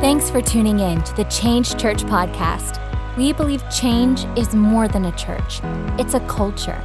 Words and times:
Thanks 0.00 0.30
for 0.30 0.40
tuning 0.40 0.78
in 0.78 1.02
to 1.02 1.16
the 1.16 1.24
Change 1.24 1.76
Church 1.76 2.04
podcast. 2.04 2.78
We 3.16 3.32
believe 3.32 3.68
change 3.68 4.26
is 4.38 4.54
more 4.54 4.86
than 4.86 5.06
a 5.06 5.16
church, 5.16 5.58
it's 5.98 6.14
a 6.14 6.20
culture. 6.28 6.80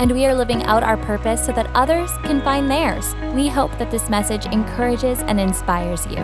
And 0.00 0.10
we 0.10 0.26
are 0.26 0.34
living 0.34 0.64
out 0.64 0.82
our 0.82 0.96
purpose 0.96 1.46
so 1.46 1.52
that 1.52 1.70
others 1.76 2.10
can 2.24 2.42
find 2.42 2.68
theirs. 2.68 3.14
We 3.34 3.46
hope 3.46 3.70
that 3.78 3.92
this 3.92 4.10
message 4.10 4.46
encourages 4.46 5.20
and 5.20 5.38
inspires 5.38 6.06
you. 6.06 6.16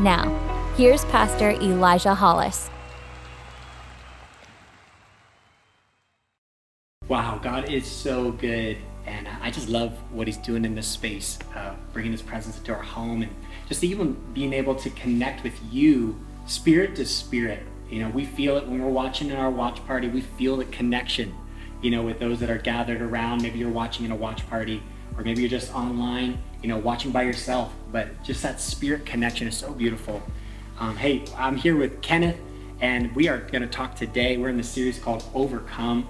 Now, 0.00 0.30
here's 0.76 1.04
Pastor 1.06 1.50
Elijah 1.50 2.14
Hollis. 2.14 2.70
Wow, 7.08 7.40
God 7.42 7.68
is 7.68 7.84
so 7.84 8.30
good. 8.30 8.78
And 9.06 9.28
I 9.42 9.50
just 9.50 9.68
love 9.68 9.92
what 10.12 10.28
He's 10.28 10.36
doing 10.36 10.64
in 10.64 10.76
this 10.76 10.86
space, 10.86 11.40
uh, 11.56 11.74
bringing 11.92 12.12
His 12.12 12.22
presence 12.22 12.58
into 12.58 12.72
our 12.72 12.80
home 12.80 13.22
and 13.22 13.32
just 13.68 13.84
even 13.84 14.16
being 14.32 14.52
able 14.52 14.74
to 14.76 14.90
connect 14.90 15.42
with 15.42 15.58
you 15.70 16.20
spirit 16.46 16.96
to 16.96 17.06
spirit. 17.06 17.62
You 17.88 18.00
know, 18.00 18.10
we 18.10 18.24
feel 18.24 18.56
it 18.56 18.66
when 18.66 18.82
we're 18.82 18.90
watching 18.90 19.30
in 19.30 19.36
our 19.36 19.50
watch 19.50 19.84
party. 19.86 20.08
We 20.08 20.20
feel 20.20 20.56
the 20.56 20.64
connection, 20.66 21.34
you 21.80 21.90
know, 21.90 22.02
with 22.02 22.18
those 22.18 22.40
that 22.40 22.50
are 22.50 22.58
gathered 22.58 23.00
around. 23.00 23.42
Maybe 23.42 23.58
you're 23.58 23.70
watching 23.70 24.04
in 24.04 24.12
a 24.12 24.16
watch 24.16 24.48
party, 24.48 24.82
or 25.16 25.22
maybe 25.22 25.42
you're 25.42 25.50
just 25.50 25.74
online, 25.74 26.38
you 26.62 26.68
know, 26.68 26.78
watching 26.78 27.12
by 27.12 27.22
yourself. 27.22 27.72
But 27.92 28.22
just 28.22 28.42
that 28.42 28.60
spirit 28.60 29.06
connection 29.06 29.46
is 29.46 29.56
so 29.56 29.72
beautiful. 29.72 30.22
Um, 30.78 30.96
hey, 30.96 31.24
I'm 31.36 31.56
here 31.56 31.76
with 31.76 32.02
Kenneth, 32.02 32.38
and 32.80 33.14
we 33.14 33.28
are 33.28 33.38
going 33.38 33.62
to 33.62 33.68
talk 33.68 33.94
today. 33.94 34.36
We're 34.36 34.48
in 34.48 34.56
the 34.56 34.64
series 34.64 34.98
called 34.98 35.24
Overcome, 35.32 36.08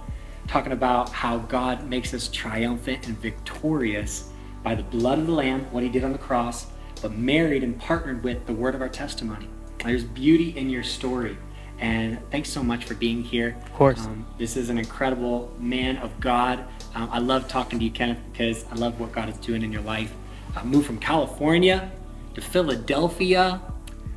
talking 0.48 0.72
about 0.72 1.10
how 1.10 1.38
God 1.38 1.88
makes 1.88 2.14
us 2.14 2.28
triumphant 2.28 3.06
and 3.06 3.18
victorious 3.18 4.30
by 4.62 4.74
the 4.74 4.82
blood 4.82 5.18
of 5.18 5.26
the 5.26 5.32
Lamb, 5.32 5.66
what 5.70 5.82
He 5.82 5.90
did 5.90 6.02
on 6.02 6.12
the 6.12 6.18
cross, 6.18 6.66
but 7.04 7.12
married 7.12 7.62
and 7.62 7.78
partnered 7.78 8.24
with 8.24 8.46
the 8.46 8.52
word 8.54 8.74
of 8.74 8.80
our 8.80 8.88
testimony. 8.88 9.46
There's 9.84 10.04
beauty 10.04 10.56
in 10.56 10.70
your 10.70 10.82
story. 10.82 11.36
And 11.78 12.18
thanks 12.30 12.48
so 12.48 12.62
much 12.62 12.86
for 12.86 12.94
being 12.94 13.22
here. 13.22 13.58
Of 13.62 13.74
course. 13.74 14.06
Um, 14.06 14.24
this 14.38 14.56
is 14.56 14.70
an 14.70 14.78
incredible 14.78 15.52
man 15.58 15.98
of 15.98 16.18
God. 16.18 16.60
Um, 16.94 17.10
I 17.12 17.18
love 17.18 17.46
talking 17.46 17.78
to 17.78 17.84
you, 17.84 17.90
Kenneth, 17.90 18.20
because 18.32 18.64
I 18.70 18.76
love 18.76 18.98
what 18.98 19.12
God 19.12 19.28
is 19.28 19.36
doing 19.36 19.60
in 19.60 19.70
your 19.70 19.82
life. 19.82 20.14
Uh, 20.56 20.64
moved 20.64 20.86
from 20.86 20.98
California 20.98 21.92
to 22.32 22.40
Philadelphia. 22.40 23.60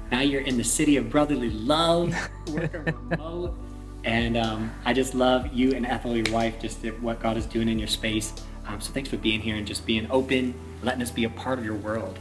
Now 0.10 0.22
you're 0.22 0.44
in 0.44 0.56
the 0.56 0.64
city 0.64 0.96
of 0.96 1.10
brotherly 1.10 1.50
love, 1.50 2.16
working 2.48 2.86
remote. 2.86 3.54
And 4.06 4.38
um, 4.38 4.72
I 4.86 4.94
just 4.94 5.14
love 5.14 5.52
you 5.52 5.74
and 5.74 5.86
Ethel, 5.86 6.16
your 6.16 6.34
wife, 6.34 6.62
just 6.62 6.78
what 7.02 7.20
God 7.20 7.36
is 7.36 7.46
doing 7.48 7.68
in 7.68 7.80
your 7.80 7.90
space. 7.90 8.32
Um, 8.66 8.80
so 8.80 8.94
thanks 8.94 9.10
for 9.10 9.18
being 9.18 9.42
here 9.42 9.58
and 9.58 9.68
just 9.68 9.86
being 9.86 10.10
open, 10.10 10.54
letting 10.84 11.02
us 11.02 11.12
be 11.12 11.26
a 11.26 11.30
part 11.30 11.60
of 11.60 11.66
your 11.66 11.76
world 11.76 12.18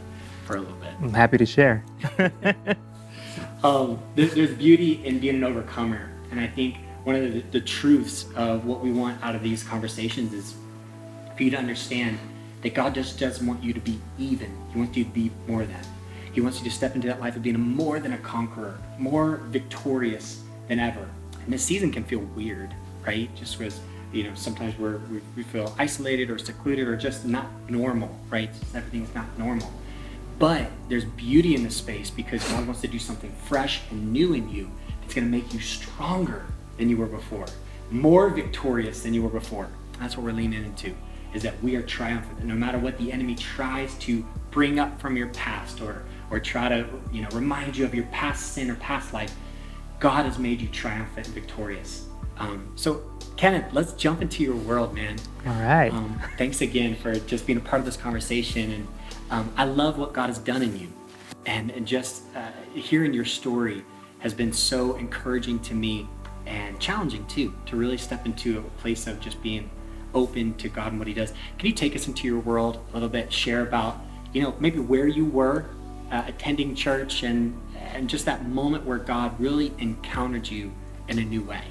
for 0.46 0.56
a 0.56 0.60
little 0.60 0.76
bit. 0.76 0.90
I'm 1.02 1.12
happy 1.12 1.36
to 1.38 1.46
share. 1.46 1.84
um, 3.64 3.98
there's, 4.14 4.34
there's, 4.34 4.54
beauty 4.54 5.04
in 5.04 5.18
being 5.18 5.36
an 5.36 5.44
overcomer. 5.44 6.10
And 6.30 6.40
I 6.40 6.46
think 6.46 6.76
one 7.04 7.16
of 7.16 7.32
the, 7.32 7.40
the 7.50 7.60
truths 7.60 8.26
of 8.36 8.64
what 8.64 8.80
we 8.80 8.92
want 8.92 9.22
out 9.22 9.34
of 9.34 9.42
these 9.42 9.62
conversations 9.62 10.32
is 10.32 10.54
for 11.36 11.42
you 11.42 11.50
to 11.50 11.56
understand 11.56 12.18
that 12.62 12.74
God 12.74 12.94
just 12.94 13.18
doesn't 13.18 13.46
want 13.46 13.62
you 13.62 13.72
to 13.72 13.80
be 13.80 13.98
even. 14.18 14.56
He 14.72 14.78
wants 14.78 14.96
you 14.96 15.04
to 15.04 15.10
be 15.10 15.30
more 15.46 15.64
than. 15.64 15.84
He 16.32 16.40
wants 16.40 16.58
you 16.58 16.64
to 16.64 16.70
step 16.70 16.94
into 16.94 17.08
that 17.08 17.20
life 17.20 17.36
of 17.36 17.42
being 17.42 17.58
more 17.58 17.98
than 17.98 18.12
a 18.12 18.18
conqueror, 18.18 18.78
more 18.98 19.36
victorious 19.48 20.42
than 20.68 20.78
ever. 20.78 21.08
And 21.44 21.52
this 21.52 21.62
season 21.62 21.92
can 21.92 22.04
feel 22.04 22.20
weird, 22.20 22.74
right? 23.06 23.34
Just 23.34 23.58
because, 23.58 23.80
you 24.12 24.24
know, 24.24 24.34
sometimes 24.34 24.78
we're, 24.78 24.98
we, 25.10 25.20
we 25.36 25.42
feel 25.44 25.74
isolated 25.78 26.30
or 26.30 26.38
secluded 26.38 26.88
or 26.88 26.96
just 26.96 27.24
not 27.24 27.46
normal, 27.70 28.14
right? 28.30 28.50
Everything's 28.74 29.14
not 29.14 29.26
normal. 29.38 29.72
But 30.38 30.70
there's 30.88 31.04
beauty 31.04 31.54
in 31.54 31.62
this 31.62 31.76
space 31.76 32.10
because 32.10 32.46
God 32.48 32.66
wants 32.66 32.82
to 32.82 32.88
do 32.88 32.98
something 32.98 33.32
fresh 33.44 33.82
and 33.90 34.12
new 34.12 34.34
in 34.34 34.50
you 34.50 34.70
that's 35.00 35.14
going 35.14 35.26
to 35.26 35.30
make 35.30 35.54
you 35.54 35.60
stronger 35.60 36.44
than 36.76 36.90
you 36.90 36.96
were 36.96 37.06
before, 37.06 37.46
more 37.90 38.28
victorious 38.28 39.02
than 39.02 39.14
you 39.14 39.22
were 39.22 39.30
before. 39.30 39.68
That's 39.98 40.16
what 40.16 40.24
we're 40.26 40.32
leaning 40.32 40.64
into, 40.64 40.94
is 41.32 41.42
that 41.42 41.62
we 41.62 41.76
are 41.76 41.82
triumphant. 41.82 42.44
No 42.44 42.54
matter 42.54 42.78
what 42.78 42.98
the 42.98 43.12
enemy 43.12 43.34
tries 43.34 43.94
to 44.00 44.26
bring 44.50 44.78
up 44.78 45.00
from 45.00 45.16
your 45.16 45.28
past 45.28 45.80
or, 45.80 46.04
or 46.30 46.38
try 46.38 46.68
to 46.68 46.86
you 47.12 47.22
know, 47.22 47.28
remind 47.32 47.76
you 47.76 47.86
of 47.86 47.94
your 47.94 48.04
past 48.06 48.52
sin 48.52 48.70
or 48.70 48.74
past 48.76 49.14
life, 49.14 49.34
God 50.00 50.26
has 50.26 50.38
made 50.38 50.60
you 50.60 50.68
triumphant 50.68 51.26
and 51.26 51.34
victorious. 51.34 52.06
Um, 52.38 52.70
so, 52.74 53.02
Kenneth, 53.38 53.72
let's 53.72 53.94
jump 53.94 54.20
into 54.20 54.42
your 54.42 54.56
world, 54.56 54.94
man. 54.94 55.16
All 55.46 55.54
right. 55.54 55.92
Um, 55.92 56.20
thanks 56.36 56.60
again 56.60 56.94
for 56.94 57.14
just 57.14 57.46
being 57.46 57.58
a 57.58 57.62
part 57.62 57.80
of 57.80 57.86
this 57.86 57.96
conversation 57.96 58.70
and 58.72 58.86
um, 59.30 59.52
I 59.56 59.64
love 59.64 59.98
what 59.98 60.12
God 60.12 60.28
has 60.28 60.38
done 60.38 60.62
in 60.62 60.78
you. 60.78 60.88
And, 61.46 61.70
and 61.70 61.86
just 61.86 62.24
uh, 62.34 62.50
hearing 62.74 63.12
your 63.12 63.24
story 63.24 63.84
has 64.18 64.34
been 64.34 64.52
so 64.52 64.96
encouraging 64.96 65.60
to 65.60 65.74
me 65.74 66.08
and 66.46 66.78
challenging 66.80 67.26
too, 67.26 67.54
to 67.66 67.76
really 67.76 67.98
step 67.98 68.26
into 68.26 68.58
a 68.58 68.62
place 68.80 69.06
of 69.06 69.20
just 69.20 69.40
being 69.42 69.70
open 70.14 70.54
to 70.54 70.68
God 70.68 70.88
and 70.88 70.98
what 70.98 71.08
He 71.08 71.14
does. 71.14 71.32
Can 71.58 71.66
you 71.66 71.72
take 71.72 71.94
us 71.94 72.06
into 72.06 72.26
your 72.26 72.40
world 72.40 72.84
a 72.90 72.94
little 72.94 73.08
bit, 73.08 73.32
share 73.32 73.62
about, 73.62 73.98
you 74.32 74.42
know, 74.42 74.54
maybe 74.58 74.78
where 74.78 75.06
you 75.06 75.24
were 75.24 75.66
uh, 76.10 76.24
attending 76.26 76.74
church 76.74 77.22
and, 77.22 77.60
and 77.76 78.08
just 78.08 78.24
that 78.26 78.48
moment 78.48 78.84
where 78.84 78.98
God 78.98 79.38
really 79.40 79.72
encountered 79.78 80.48
you 80.48 80.72
in 81.08 81.18
a 81.18 81.24
new 81.24 81.42
way? 81.42 81.62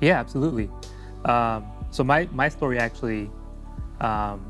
Yeah, 0.00 0.18
absolutely. 0.18 0.70
Um, 1.24 1.66
so 1.90 2.04
my, 2.04 2.28
my 2.32 2.48
story 2.48 2.78
actually 2.78 3.30
um, 4.00 4.49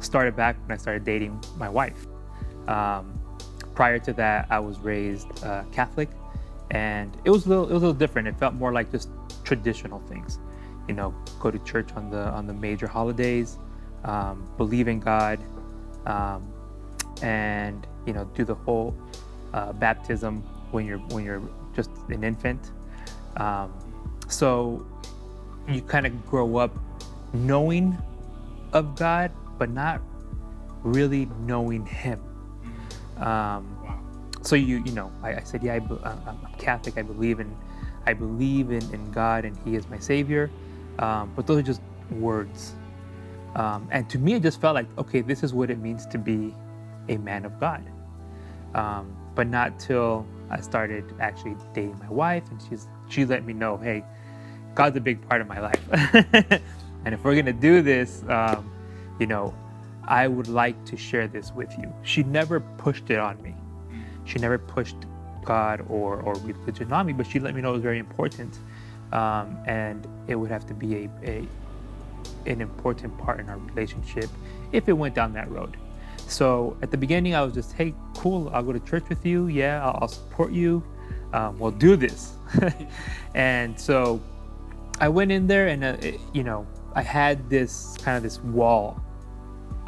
started 0.00 0.36
back 0.36 0.56
when 0.62 0.72
I 0.72 0.76
started 0.76 1.04
dating 1.04 1.42
my 1.56 1.68
wife. 1.68 2.06
Um, 2.68 3.18
prior 3.74 3.98
to 4.00 4.12
that, 4.14 4.46
I 4.50 4.58
was 4.58 4.78
raised 4.78 5.44
uh, 5.44 5.64
Catholic, 5.72 6.08
and 6.70 7.16
it 7.24 7.30
was 7.30 7.46
a 7.46 7.48
little 7.48 7.64
it 7.64 7.72
was 7.72 7.82
a 7.82 7.86
little 7.86 7.98
different. 7.98 8.28
It 8.28 8.38
felt 8.38 8.54
more 8.54 8.72
like 8.72 8.90
just 8.90 9.08
traditional 9.44 10.00
things, 10.00 10.38
you 10.88 10.94
know, 10.94 11.14
go 11.38 11.50
to 11.50 11.58
church 11.60 11.92
on 11.96 12.10
the 12.10 12.28
on 12.30 12.46
the 12.46 12.54
major 12.54 12.86
holidays, 12.86 13.58
um, 14.04 14.48
believe 14.56 14.88
in 14.88 15.00
God, 15.00 15.38
um, 16.06 16.52
and 17.22 17.86
you 18.06 18.12
know, 18.12 18.24
do 18.34 18.44
the 18.44 18.54
whole 18.54 18.94
uh, 19.54 19.72
baptism 19.72 20.42
when 20.70 20.86
you're 20.86 20.98
when 20.98 21.24
you're 21.24 21.42
just 21.74 21.90
an 22.08 22.24
infant. 22.24 22.72
Um, 23.36 23.72
so 24.28 24.86
you 25.68 25.82
kind 25.82 26.06
of 26.06 26.26
grow 26.26 26.56
up 26.56 26.76
knowing 27.32 27.96
of 28.72 28.96
God, 28.96 29.30
but 29.60 29.70
not 29.70 30.00
really 30.82 31.28
knowing 31.46 31.84
Him. 31.86 32.18
Um, 33.18 33.76
so 34.40 34.56
you 34.56 34.82
you 34.84 34.92
know, 34.92 35.12
I, 35.22 35.34
I 35.34 35.42
said, 35.42 35.62
yeah, 35.62 35.74
I, 35.74 35.76
am 35.76 36.38
Catholic. 36.58 36.96
I 36.98 37.02
believe 37.02 37.38
in 37.38 37.54
I 38.06 38.14
believe 38.14 38.70
in, 38.72 38.82
in 38.94 39.12
God 39.12 39.44
and 39.44 39.56
He 39.64 39.76
is 39.76 39.86
my 39.88 39.98
Savior. 39.98 40.50
Um, 40.98 41.30
but 41.36 41.46
those 41.46 41.58
are 41.58 41.62
just 41.62 41.82
words. 42.10 42.74
Um, 43.54 43.86
and 43.90 44.08
to 44.10 44.18
me, 44.18 44.34
it 44.34 44.42
just 44.42 44.60
felt 44.60 44.74
like, 44.74 44.86
okay, 44.96 45.20
this 45.20 45.42
is 45.42 45.52
what 45.52 45.70
it 45.70 45.78
means 45.78 46.06
to 46.06 46.18
be 46.18 46.54
a 47.08 47.18
man 47.18 47.44
of 47.44 47.60
God. 47.60 47.84
Um, 48.74 49.14
but 49.34 49.46
not 49.46 49.78
till 49.78 50.26
I 50.48 50.60
started 50.60 51.04
actually 51.20 51.56
dating 51.74 51.98
my 51.98 52.08
wife, 52.10 52.44
and 52.50 52.60
she's 52.68 52.88
she 53.08 53.26
let 53.26 53.44
me 53.44 53.52
know, 53.52 53.76
hey, 53.76 54.04
God's 54.74 54.96
a 54.96 55.00
big 55.00 55.20
part 55.28 55.40
of 55.40 55.48
my 55.48 55.60
life, 55.60 55.82
and 57.04 57.14
if 57.14 57.22
we're 57.24 57.34
gonna 57.34 57.52
do 57.52 57.82
this, 57.82 58.22
um, 58.28 58.70
you 59.20 59.26
know, 59.26 59.54
I 60.08 60.26
would 60.26 60.48
like 60.48 60.84
to 60.86 60.96
share 60.96 61.28
this 61.28 61.52
with 61.52 61.76
you. 61.78 61.92
She 62.02 62.24
never 62.24 62.58
pushed 62.58 63.10
it 63.10 63.18
on 63.18 63.40
me. 63.42 63.54
She 64.24 64.38
never 64.38 64.58
pushed 64.58 64.96
God 65.44 65.84
or, 65.88 66.20
or 66.22 66.34
religion 66.34 66.92
on 66.92 67.06
me, 67.06 67.12
but 67.12 67.26
she 67.26 67.38
let 67.38 67.54
me 67.54 67.60
know 67.60 67.70
it 67.70 67.74
was 67.74 67.82
very 67.82 67.98
important. 67.98 68.58
Um, 69.12 69.58
and 69.66 70.06
it 70.26 70.34
would 70.34 70.50
have 70.50 70.66
to 70.66 70.74
be 70.74 71.04
a, 71.04 71.10
a, 71.24 71.48
an 72.46 72.60
important 72.60 73.16
part 73.18 73.40
in 73.40 73.48
our 73.48 73.58
relationship 73.58 74.30
if 74.72 74.88
it 74.88 74.92
went 74.92 75.14
down 75.14 75.32
that 75.34 75.50
road. 75.50 75.76
So 76.26 76.76
at 76.80 76.90
the 76.90 76.96
beginning, 76.96 77.34
I 77.34 77.42
was 77.42 77.52
just, 77.52 77.72
hey, 77.72 77.94
cool, 78.16 78.50
I'll 78.52 78.62
go 78.62 78.72
to 78.72 78.80
church 78.80 79.08
with 79.08 79.26
you. 79.26 79.48
Yeah, 79.48 79.84
I'll, 79.84 79.98
I'll 80.02 80.08
support 80.08 80.52
you. 80.52 80.82
Um, 81.32 81.58
we'll 81.58 81.72
do 81.72 81.96
this. 81.96 82.32
and 83.34 83.78
so 83.78 84.20
I 85.00 85.08
went 85.08 85.32
in 85.32 85.46
there 85.46 85.68
and, 85.68 85.84
uh, 85.84 85.96
it, 86.00 86.20
you 86.32 86.44
know, 86.44 86.66
I 86.94 87.02
had 87.02 87.48
this 87.50 87.96
kind 88.02 88.16
of 88.16 88.22
this 88.22 88.40
wall 88.40 89.00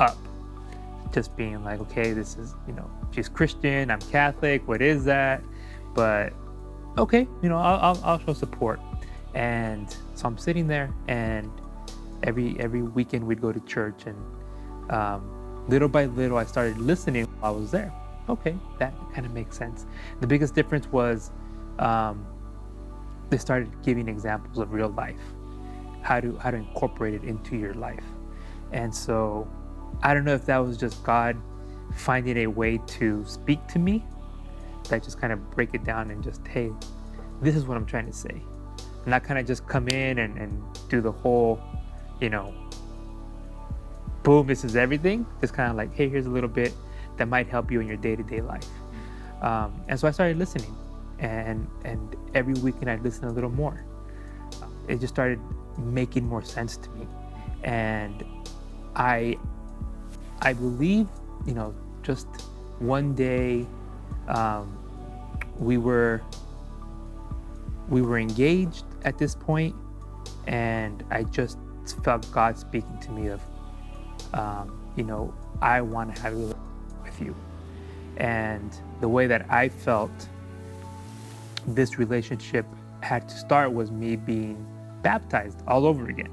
up. 0.03 0.19
Just 1.13 1.37
being 1.37 1.63
like, 1.63 1.81
okay, 1.81 2.13
this 2.13 2.37
is, 2.37 2.55
you 2.67 2.73
know, 2.73 2.89
she's 3.11 3.29
Christian, 3.29 3.91
I'm 3.91 4.01
Catholic, 4.01 4.67
what 4.67 4.81
is 4.81 5.05
that? 5.05 5.43
But 5.95 6.33
okay, 6.97 7.29
you 7.43 7.49
know, 7.49 7.59
I'll, 7.59 7.81
I'll, 7.87 8.01
I'll 8.05 8.19
show 8.19 8.33
support. 8.33 8.81
And 9.35 9.95
so 10.15 10.27
I'm 10.27 10.39
sitting 10.39 10.67
there, 10.67 10.93
and 11.09 11.51
every 12.23 12.57
every 12.61 12.83
weekend 12.83 13.27
we'd 13.27 13.41
go 13.41 13.51
to 13.53 13.61
church, 13.61 14.05
and 14.07 14.17
um, 14.91 15.65
little 15.69 15.89
by 15.89 16.05
little 16.05 16.37
I 16.37 16.45
started 16.45 16.79
listening 16.79 17.25
while 17.41 17.55
I 17.55 17.57
was 17.57 17.71
there. 17.71 17.93
Okay, 18.29 18.55
that 18.79 18.93
kind 19.15 19.25
of 19.27 19.33
makes 19.33 19.57
sense. 19.57 19.87
The 20.21 20.27
biggest 20.27 20.55
difference 20.55 20.87
was 20.93 21.31
um, 21.79 22.27
they 23.31 23.39
started 23.39 23.71
giving 23.83 24.09
examples 24.09 24.59
of 24.59 24.73
real 24.73 24.91
life, 24.91 25.25
how 26.03 26.21
to 26.21 26.37
how 26.37 26.51
to 26.51 26.59
incorporate 26.59 27.15
it 27.15 27.25
into 27.25 27.57
your 27.57 27.75
life, 27.75 28.05
and 28.73 28.95
so 28.95 29.49
I 30.03 30.15
don't 30.15 30.25
know 30.25 30.35
if 30.35 30.47
that 30.47 30.59
was 30.59 30.77
just 30.77 31.03
God 31.05 31.37
finding 31.95 32.39
a 32.39 32.47
way 32.47 32.79
to 32.87 33.25
speak 33.27 33.67
to 33.69 33.79
me, 33.79 34.05
I 34.91 34.99
just 34.99 35.21
kind 35.21 35.33
of 35.33 35.51
break 35.53 35.75
it 35.75 35.85
down 35.85 36.11
and 36.11 36.23
just, 36.23 36.47
hey, 36.47 36.71
this 37.41 37.55
is 37.55 37.67
what 37.67 37.77
I'm 37.77 37.87
trying 37.87 38.07
to 38.07 38.13
say. 38.13 38.43
Not 39.07 39.25
kind 39.25 39.39
of 39.39 39.47
just 39.47 39.67
come 39.67 39.89
in 39.89 40.19
and, 40.19 40.37
and 40.39 40.63
do 40.89 41.01
the 41.01 41.13
whole, 41.13 41.61
you 42.21 42.31
know, 42.31 42.55
boom, 44.23 44.47
this 44.47 44.65
is 44.65 44.77
everything. 44.77 45.27
Just 45.41 45.55
kind 45.55 45.71
of 45.71 45.77
like, 45.77 45.95
hey, 45.95 46.09
here's 46.09 46.27
a 46.27 46.31
little 46.31 46.49
bit 46.49 46.73
that 47.17 47.29
might 47.29 47.49
help 47.49 47.71
you 47.71 47.81
in 47.81 47.87
your 47.87 47.97
day 47.97 48.17
to 48.17 48.23
day 48.23 48.41
life. 48.41 48.67
Um, 49.41 49.83
and 49.89 49.99
so 49.99 50.07
I 50.07 50.13
started 50.13 50.39
listening, 50.39 50.75
and 51.19 51.69
and 51.85 52.17
every 52.35 52.55
weekend 52.55 52.89
I'd 52.89 53.03
listen 53.03 53.25
a 53.25 53.33
little 53.33 53.51
more. 53.51 53.85
It 54.89 55.01
just 55.01 55.13
started 55.13 55.41
making 55.79 56.25
more 56.27 56.43
sense 56.43 56.77
to 56.77 56.91
me, 56.91 57.09
and 57.65 58.25
I 58.95 59.37
I 60.43 60.53
believe 60.53 61.07
you 61.47 61.55
know 61.55 61.75
just 62.03 62.27
one 62.81 63.15
day 63.15 63.65
um, 64.29 64.77
we 65.59 65.79
were 65.79 66.21
we 67.89 68.03
were 68.03 68.19
engaged 68.19 68.85
at 69.05 69.19
this 69.19 69.35
point, 69.35 69.75
and 70.47 71.05
I 71.11 71.25
just 71.25 71.59
felt 72.03 72.31
God 72.33 72.59
speaking 72.59 72.99
to 72.99 73.11
me 73.13 73.29
of 73.29 73.41
um, 74.35 74.81
you 74.97 75.05
know 75.05 75.33
I 75.61 75.81
want 75.81 76.15
to 76.15 76.23
have 76.23 76.33
a 76.33 76.37
relationship 76.37 77.03
with 77.05 77.21
you, 77.21 77.37
and 78.17 78.77
the 79.01 79.09
way 79.09 79.29
that 79.29 79.47
I 79.49 79.69
felt 79.69 80.11
this 81.69 81.99
relationship 81.99 82.67
had 83.01 83.29
to 83.29 83.37
start 83.37 83.73
was 83.73 83.93
me 83.93 84.17
being 84.17 84.67
baptized 85.03 85.63
all 85.69 85.87
over 85.87 86.09
again. 86.09 86.31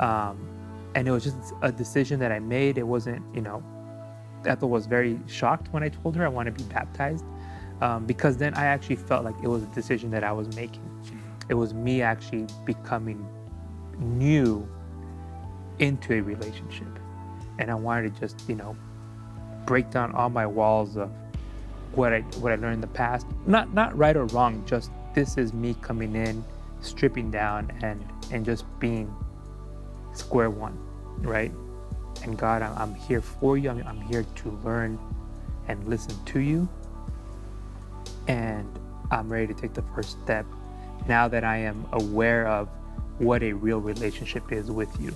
Um, 0.00 0.53
and 0.94 1.08
it 1.08 1.10
was 1.10 1.24
just 1.24 1.52
a 1.62 1.72
decision 1.72 2.20
that 2.20 2.32
I 2.32 2.38
made. 2.38 2.78
It 2.78 2.86
wasn't, 2.86 3.22
you 3.34 3.40
know, 3.40 3.62
Ethel 4.46 4.68
was 4.68 4.86
very 4.86 5.18
shocked 5.26 5.68
when 5.72 5.82
I 5.82 5.88
told 5.88 6.16
her 6.16 6.24
I 6.24 6.28
want 6.28 6.46
to 6.46 6.52
be 6.52 6.64
baptized 6.70 7.24
um, 7.80 8.06
because 8.06 8.36
then 8.36 8.54
I 8.54 8.66
actually 8.66 8.96
felt 8.96 9.24
like 9.24 9.34
it 9.42 9.48
was 9.48 9.62
a 9.62 9.66
decision 9.66 10.10
that 10.12 10.24
I 10.24 10.32
was 10.32 10.54
making. 10.54 10.88
It 11.48 11.54
was 11.54 11.74
me 11.74 12.02
actually 12.02 12.46
becoming 12.64 13.26
new 13.98 14.68
into 15.78 16.14
a 16.14 16.20
relationship. 16.20 16.98
And 17.58 17.70
I 17.70 17.74
wanted 17.74 18.14
to 18.14 18.20
just, 18.20 18.48
you 18.48 18.54
know, 18.54 18.76
break 19.66 19.90
down 19.90 20.12
all 20.12 20.30
my 20.30 20.46
walls 20.46 20.96
of 20.96 21.10
what 21.92 22.12
I 22.12 22.20
what 22.40 22.52
I 22.52 22.56
learned 22.56 22.74
in 22.74 22.80
the 22.80 22.86
past. 22.88 23.26
Not 23.46 23.72
not 23.72 23.96
right 23.96 24.16
or 24.16 24.26
wrong, 24.26 24.64
just 24.66 24.90
this 25.14 25.38
is 25.38 25.52
me 25.52 25.76
coming 25.80 26.16
in, 26.16 26.44
stripping 26.80 27.30
down 27.30 27.70
and 27.82 28.04
and 28.32 28.44
just 28.44 28.64
being 28.80 29.14
square 30.16 30.50
one, 30.50 30.78
right? 31.20 31.52
And 32.22 32.38
God, 32.38 32.62
I'm, 32.62 32.94
here 32.94 33.20
for 33.20 33.58
you. 33.58 33.70
I'm, 33.70 33.86
I'm 33.86 34.00
here 34.00 34.24
to 34.36 34.50
learn 34.64 34.98
and 35.68 35.86
listen 35.86 36.16
to 36.26 36.40
you. 36.40 36.68
And 38.28 38.78
I'm 39.10 39.30
ready 39.30 39.46
to 39.46 39.54
take 39.54 39.74
the 39.74 39.84
first 39.94 40.18
step 40.22 40.46
now 41.06 41.28
that 41.28 41.44
I 41.44 41.58
am 41.58 41.86
aware 41.92 42.46
of 42.46 42.68
what 43.18 43.42
a 43.42 43.52
real 43.52 43.80
relationship 43.80 44.52
is 44.52 44.70
with 44.70 44.88
you. 45.00 45.14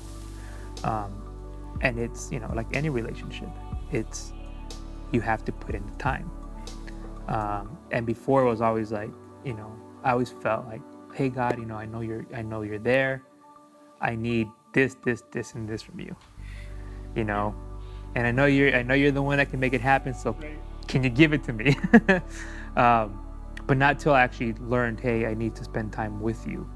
Um, 0.84 1.14
and 1.80 1.98
it's, 1.98 2.30
you 2.30 2.40
know, 2.40 2.50
like 2.54 2.66
any 2.76 2.90
relationship, 2.90 3.48
it's 3.90 4.32
you 5.12 5.20
have 5.20 5.44
to 5.46 5.52
put 5.52 5.74
in 5.74 5.86
the 5.86 5.96
time. 5.96 6.30
Um, 7.28 7.78
and 7.90 8.04
before 8.06 8.42
it 8.42 8.48
was 8.48 8.60
always 8.60 8.92
like, 8.92 9.10
you 9.44 9.54
know, 9.54 9.72
I 10.04 10.12
always 10.12 10.30
felt 10.30 10.66
like, 10.66 10.82
hey 11.14 11.28
God, 11.28 11.58
you 11.58 11.64
know, 11.64 11.76
I 11.76 11.86
know 11.86 12.00
you're, 12.00 12.26
I 12.34 12.42
know 12.42 12.62
you're 12.62 12.78
there. 12.78 13.22
I 14.00 14.14
need 14.14 14.48
this, 14.78 14.96
this, 15.04 15.22
this, 15.32 15.54
and 15.54 15.68
this 15.68 15.82
from 15.82 15.98
you. 16.00 16.14
You 17.16 17.24
know, 17.24 17.54
and 18.14 18.26
I 18.26 18.30
know 18.30 18.46
you're, 18.46 18.74
I 18.74 18.82
know 18.82 18.94
you're 18.94 19.10
the 19.10 19.22
one 19.22 19.38
that 19.38 19.50
can 19.50 19.60
make 19.60 19.72
it 19.72 19.80
happen. 19.80 20.14
So, 20.14 20.36
can 20.86 21.02
you 21.02 21.10
give 21.10 21.32
it 21.32 21.42
to 21.44 21.52
me? 21.52 21.76
um, 22.76 23.24
but 23.66 23.76
not 23.76 23.98
till 23.98 24.14
I 24.14 24.22
actually 24.22 24.54
learned, 24.54 25.00
hey, 25.00 25.26
I 25.26 25.34
need 25.34 25.54
to 25.56 25.64
spend 25.64 25.92
time 25.92 26.20
with 26.20 26.46
you. 26.46 26.68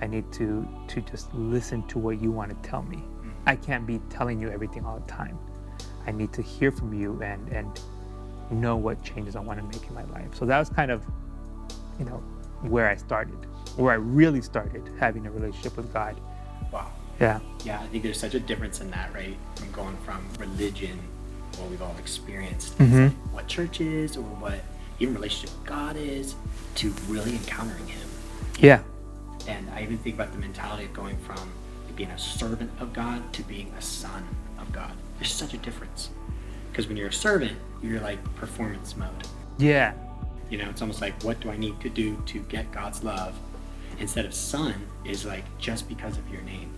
I 0.00 0.06
need 0.06 0.30
to 0.34 0.68
to 0.88 1.00
just 1.00 1.34
listen 1.34 1.86
to 1.88 1.98
what 1.98 2.20
you 2.20 2.30
want 2.30 2.50
to 2.50 2.68
tell 2.68 2.82
me. 2.82 3.02
I 3.46 3.56
can't 3.56 3.86
be 3.86 3.98
telling 4.10 4.40
you 4.40 4.50
everything 4.50 4.84
all 4.84 4.98
the 5.00 5.10
time. 5.10 5.38
I 6.06 6.12
need 6.12 6.32
to 6.34 6.42
hear 6.42 6.70
from 6.70 6.92
you 6.92 7.20
and 7.22 7.48
and 7.48 7.80
know 8.50 8.76
what 8.76 9.02
changes 9.02 9.36
I 9.36 9.40
want 9.40 9.58
to 9.58 9.66
make 9.66 9.88
in 9.88 9.94
my 9.94 10.04
life. 10.04 10.34
So 10.34 10.46
that 10.46 10.58
was 10.58 10.68
kind 10.68 10.90
of, 10.90 11.02
you 11.98 12.04
know, 12.04 12.22
where 12.62 12.88
I 12.88 12.96
started, 12.96 13.46
where 13.76 13.92
I 13.92 13.96
really 13.96 14.42
started 14.42 14.88
having 14.98 15.26
a 15.26 15.30
relationship 15.30 15.76
with 15.76 15.92
God. 15.92 16.20
Wow. 16.72 16.92
Yeah. 17.20 17.40
Yeah, 17.64 17.80
I 17.80 17.86
think 17.88 18.02
there's 18.04 18.18
such 18.20 18.34
a 18.34 18.40
difference 18.40 18.80
in 18.80 18.90
that, 18.92 19.12
right? 19.12 19.36
From 19.56 19.70
going 19.72 19.96
from 20.04 20.26
religion, 20.38 20.98
what 21.58 21.68
we've 21.70 21.82
all 21.82 21.96
experienced, 21.98 22.78
Mhm. 22.78 23.12
what 23.32 23.46
church 23.48 23.80
is, 23.80 24.16
or 24.16 24.22
what 24.22 24.60
even 25.00 25.14
relationship 25.14 25.50
with 25.58 25.66
God 25.66 25.96
is, 25.96 26.34
to 26.76 26.90
really 27.08 27.32
encountering 27.32 27.86
Him. 27.86 28.08
Yeah. 28.58 28.80
And 29.48 29.68
I 29.70 29.82
even 29.82 29.98
think 29.98 30.14
about 30.14 30.32
the 30.32 30.38
mentality 30.38 30.84
of 30.84 30.92
going 30.92 31.16
from 31.18 31.50
being 31.96 32.10
a 32.10 32.18
servant 32.18 32.70
of 32.80 32.92
God 32.92 33.32
to 33.32 33.42
being 33.42 33.72
a 33.76 33.82
son 33.82 34.22
of 34.60 34.70
God. 34.72 34.92
There's 35.18 35.32
such 35.32 35.54
a 35.54 35.58
difference. 35.58 36.10
Because 36.70 36.86
when 36.86 36.96
you're 36.96 37.08
a 37.08 37.12
servant, 37.12 37.58
you're 37.82 38.00
like 38.00 38.22
performance 38.36 38.96
mode. 38.96 39.26
Yeah. 39.58 39.94
You 40.48 40.58
know, 40.58 40.68
it's 40.70 40.80
almost 40.80 41.00
like, 41.00 41.20
what 41.24 41.40
do 41.40 41.50
I 41.50 41.56
need 41.56 41.80
to 41.80 41.88
do 41.88 42.22
to 42.26 42.38
get 42.40 42.70
God's 42.70 43.02
love? 43.02 43.34
Instead 43.98 44.24
of 44.26 44.32
son 44.32 44.74
is 45.04 45.24
like, 45.24 45.44
just 45.58 45.88
because 45.88 46.16
of 46.18 46.28
your 46.30 46.42
name, 46.42 46.70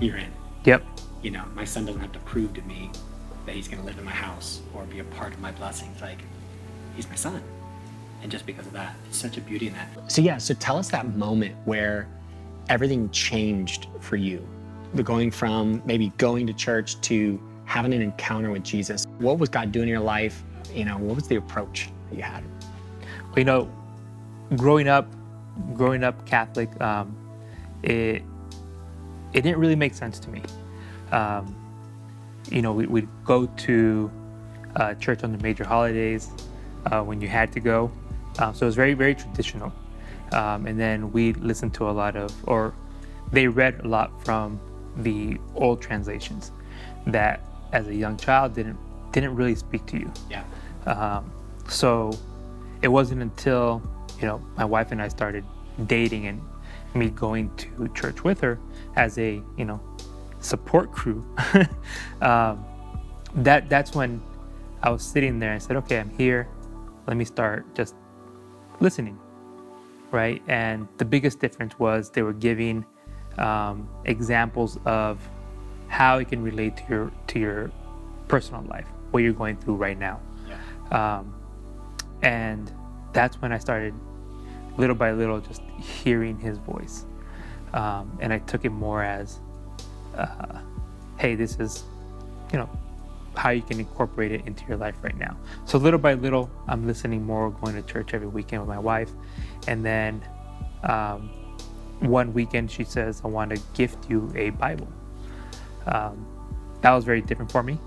you're 0.00 0.16
in. 0.16 0.30
Yep. 0.64 0.84
You 1.22 1.30
know, 1.30 1.44
my 1.54 1.64
son 1.64 1.86
doesn't 1.86 2.00
have 2.00 2.12
to 2.12 2.18
prove 2.20 2.54
to 2.54 2.62
me 2.62 2.90
that 3.46 3.54
he's 3.54 3.68
going 3.68 3.80
to 3.80 3.86
live 3.86 3.98
in 3.98 4.04
my 4.04 4.10
house 4.10 4.60
or 4.74 4.84
be 4.84 5.00
a 5.00 5.04
part 5.04 5.32
of 5.32 5.40
my 5.40 5.50
blessings. 5.52 6.00
Like, 6.00 6.18
he's 6.94 7.08
my 7.08 7.14
son. 7.14 7.42
And 8.22 8.30
just 8.30 8.46
because 8.46 8.66
of 8.66 8.72
that, 8.72 8.94
it's 9.08 9.18
such 9.18 9.36
a 9.36 9.40
beauty 9.40 9.68
in 9.68 9.72
that. 9.74 9.88
So, 10.10 10.22
yeah, 10.22 10.38
so 10.38 10.54
tell 10.54 10.76
us 10.76 10.88
that 10.90 11.14
moment 11.16 11.54
where 11.64 12.08
everything 12.68 13.10
changed 13.10 13.86
for 14.00 14.16
you. 14.16 14.46
The 14.94 15.02
going 15.02 15.30
from 15.30 15.82
maybe 15.84 16.12
going 16.18 16.46
to 16.46 16.52
church 16.52 17.00
to 17.02 17.40
having 17.64 17.92
an 17.92 18.02
encounter 18.02 18.50
with 18.50 18.64
Jesus. 18.64 19.04
What 19.18 19.38
was 19.38 19.48
God 19.48 19.72
doing 19.72 19.84
in 19.84 19.92
your 19.92 20.00
life? 20.00 20.42
You 20.74 20.84
know, 20.84 20.98
what 20.98 21.16
was 21.16 21.28
the 21.28 21.36
approach 21.36 21.90
that 22.10 22.16
you 22.16 22.22
had? 22.22 22.42
Well, 23.28 23.38
you 23.38 23.44
know, 23.44 23.70
growing 24.56 24.88
up, 24.88 25.06
growing 25.74 26.02
up 26.02 26.26
Catholic, 26.26 26.68
um, 26.80 27.14
it 27.82 28.22
it 29.32 29.42
didn't 29.42 29.58
really 29.58 29.76
make 29.76 29.94
sense 29.94 30.18
to 30.20 30.30
me. 30.30 30.42
Um, 31.12 31.54
you 32.50 32.62
know, 32.62 32.72
we, 32.72 32.86
we'd 32.86 33.08
go 33.24 33.46
to 33.46 34.10
uh, 34.76 34.94
church 34.94 35.24
on 35.24 35.32
the 35.32 35.38
major 35.38 35.64
holidays 35.64 36.30
uh, 36.86 37.02
when 37.02 37.20
you 37.20 37.28
had 37.28 37.52
to 37.52 37.60
go, 37.60 37.90
um, 38.38 38.54
so 38.54 38.64
it 38.64 38.68
was 38.68 38.76
very 38.76 38.94
very 38.94 39.14
traditional. 39.14 39.72
Um, 40.32 40.66
and 40.66 40.78
then 40.78 41.10
we 41.12 41.32
listened 41.34 41.72
to 41.74 41.88
a 41.88 41.92
lot 41.92 42.14
of, 42.14 42.34
or 42.46 42.74
they 43.32 43.48
read 43.48 43.80
a 43.82 43.88
lot 43.88 44.24
from 44.24 44.60
the 44.96 45.38
old 45.54 45.80
translations 45.80 46.52
that, 47.06 47.40
as 47.72 47.88
a 47.88 47.94
young 47.94 48.16
child, 48.16 48.54
didn't 48.54 48.78
didn't 49.12 49.34
really 49.34 49.54
speak 49.54 49.86
to 49.86 49.98
you. 49.98 50.12
Yeah. 50.30 50.44
Um, 50.86 51.32
so 51.68 52.12
it 52.82 52.88
wasn't 52.88 53.22
until 53.22 53.82
you 54.20 54.26
know 54.26 54.38
my 54.56 54.64
wife 54.64 54.92
and 54.92 55.00
I 55.00 55.08
started 55.08 55.44
dating 55.86 56.26
and 56.26 56.40
me 56.94 57.10
going 57.10 57.54
to 57.56 57.88
church 57.94 58.24
with 58.24 58.40
her 58.40 58.58
as 58.98 59.16
a 59.16 59.40
you 59.56 59.64
know 59.64 59.80
support 60.40 60.92
crew. 60.92 61.24
um, 62.20 62.64
that 63.36 63.70
that's 63.70 63.94
when 63.94 64.20
I 64.82 64.90
was 64.90 65.02
sitting 65.02 65.38
there 65.38 65.52
and 65.52 65.62
said, 65.62 65.76
okay, 65.76 65.98
I'm 65.98 66.10
here. 66.10 66.48
Let 67.06 67.16
me 67.16 67.24
start 67.24 67.74
just 67.74 67.94
listening, 68.80 69.18
right? 70.10 70.42
And 70.46 70.86
the 70.98 71.04
biggest 71.04 71.38
difference 71.38 71.78
was 71.78 72.10
they 72.10 72.22
were 72.22 72.34
giving 72.34 72.84
um, 73.38 73.88
examples 74.04 74.78
of 74.84 75.18
how 75.86 76.18
it 76.18 76.28
can 76.28 76.42
relate 76.42 76.76
to 76.76 76.82
your 76.90 77.12
to 77.28 77.38
your 77.38 77.70
personal 78.26 78.62
life, 78.64 78.86
what 79.12 79.22
you're 79.22 79.32
going 79.32 79.56
through 79.56 79.76
right 79.76 79.98
now. 79.98 80.20
Yeah. 80.46 81.18
Um, 81.18 81.34
and 82.22 82.70
that's 83.12 83.40
when 83.40 83.52
I 83.52 83.58
started, 83.58 83.94
little 84.76 84.96
by 84.96 85.12
little, 85.12 85.40
just 85.40 85.62
hearing 85.80 86.38
his 86.38 86.58
voice. 86.58 87.06
Um, 87.72 88.16
and 88.20 88.32
I 88.32 88.38
took 88.40 88.64
it 88.64 88.70
more 88.70 89.02
as, 89.02 89.38
uh, 90.16 90.60
hey, 91.18 91.34
this 91.34 91.58
is, 91.58 91.84
you 92.52 92.58
know, 92.58 92.68
how 93.36 93.50
you 93.50 93.62
can 93.62 93.78
incorporate 93.78 94.32
it 94.32 94.46
into 94.46 94.64
your 94.66 94.76
life 94.76 94.96
right 95.02 95.16
now. 95.16 95.36
So 95.64 95.78
little 95.78 96.00
by 96.00 96.14
little, 96.14 96.50
I'm 96.66 96.86
listening 96.86 97.24
more, 97.24 97.50
going 97.50 97.74
to 97.74 97.82
church 97.82 98.14
every 98.14 98.28
weekend 98.28 98.62
with 98.62 98.68
my 98.68 98.78
wife. 98.78 99.10
And 99.68 99.84
then 99.84 100.22
um, 100.82 101.30
one 102.00 102.32
weekend, 102.32 102.70
she 102.70 102.84
says, 102.84 103.20
I 103.24 103.28
want 103.28 103.50
to 103.50 103.60
gift 103.74 104.10
you 104.10 104.32
a 104.34 104.50
Bible. 104.50 104.88
Um, 105.86 106.26
that 106.80 106.92
was 106.92 107.04
very 107.04 107.20
different 107.20 107.50
for 107.50 107.62
me. 107.62 107.78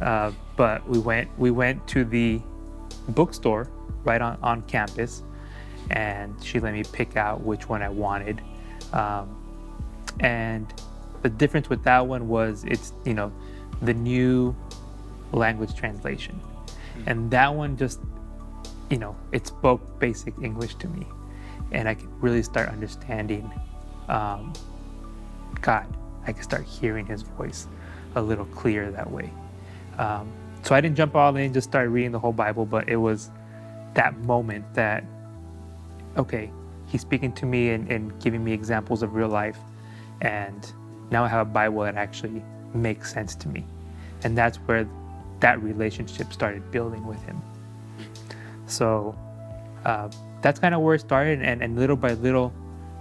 Uh, 0.00 0.30
but 0.56 0.86
we 0.88 0.98
went 0.98 1.28
we 1.38 1.50
went 1.50 1.86
to 1.88 2.04
the 2.04 2.40
bookstore 3.08 3.68
right 4.04 4.20
on, 4.20 4.38
on 4.42 4.62
campus 4.62 5.22
and 5.90 6.34
she 6.42 6.60
let 6.60 6.74
me 6.74 6.82
pick 6.92 7.16
out 7.16 7.40
which 7.42 7.68
one 7.68 7.82
I 7.82 7.88
wanted. 7.88 8.42
Um, 8.92 9.42
and 10.20 10.72
the 11.22 11.28
difference 11.28 11.68
with 11.68 11.82
that 11.84 12.06
one 12.06 12.28
was 12.28 12.64
it's, 12.64 12.92
you 13.04 13.14
know, 13.14 13.32
the 13.82 13.94
new 13.94 14.56
language 15.32 15.74
translation. 15.74 16.40
And 17.06 17.30
that 17.30 17.54
one 17.54 17.76
just 17.76 18.00
you 18.90 18.98
know, 18.98 19.16
it 19.32 19.46
spoke 19.46 19.98
basic 19.98 20.34
English 20.42 20.76
to 20.76 20.88
me, 20.88 21.06
and 21.72 21.88
I 21.88 21.94
could 21.94 22.10
really 22.22 22.42
start 22.42 22.68
understanding 22.68 23.50
um, 24.08 24.52
God. 25.60 25.86
I 26.26 26.32
could 26.32 26.44
start 26.44 26.64
hearing 26.64 27.06
His 27.06 27.22
voice 27.22 27.66
a 28.14 28.22
little 28.22 28.44
clearer 28.46 28.90
that 28.92 29.10
way. 29.10 29.32
Um, 29.98 30.30
so 30.62 30.74
I 30.74 30.80
didn't 30.80 30.96
jump 30.96 31.14
all 31.14 31.34
in, 31.36 31.52
just 31.52 31.68
start 31.68 31.88
reading 31.90 32.12
the 32.12 32.18
whole 32.18 32.32
Bible, 32.32 32.66
but 32.66 32.88
it 32.88 32.96
was 32.96 33.30
that 33.94 34.16
moment 34.18 34.64
that, 34.74 35.04
okay, 36.16 36.50
He's 36.86 37.00
speaking 37.00 37.32
to 37.34 37.46
me 37.46 37.70
and, 37.70 37.90
and 37.90 38.18
giving 38.20 38.44
me 38.44 38.52
examples 38.52 39.02
of 39.02 39.14
real 39.14 39.28
life, 39.28 39.58
and 40.20 40.72
now 41.10 41.24
I 41.24 41.28
have 41.28 41.46
a 41.46 41.50
Bible 41.50 41.82
that 41.82 41.96
actually 41.96 42.42
makes 42.74 43.12
sense 43.12 43.34
to 43.36 43.48
me, 43.48 43.64
and 44.24 44.36
that's 44.36 44.58
where 44.58 44.88
that 45.40 45.62
relationship 45.62 46.32
started 46.32 46.70
building 46.70 47.06
with 47.06 47.22
Him. 47.24 47.42
So 48.66 49.16
uh, 49.84 50.10
that's 50.42 50.58
kind 50.58 50.74
of 50.74 50.80
where 50.80 50.94
it 50.94 51.00
started, 51.00 51.42
and, 51.42 51.62
and 51.62 51.76
little 51.76 51.96
by 51.96 52.12
little, 52.14 52.52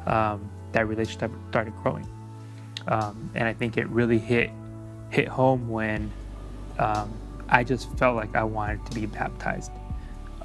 um, 0.05 0.49
that 0.71 0.87
relationship 0.87 1.31
started 1.49 1.73
growing. 1.83 2.07
Um, 2.87 3.29
and 3.35 3.47
I 3.47 3.53
think 3.53 3.77
it 3.77 3.87
really 3.89 4.19
hit 4.19 4.51
hit 5.09 5.27
home 5.27 5.69
when 5.69 6.11
um, 6.79 7.11
I 7.47 7.63
just 7.63 7.95
felt 7.97 8.15
like 8.15 8.35
I 8.35 8.43
wanted 8.43 8.85
to 8.87 8.99
be 8.99 9.05
baptized 9.05 9.71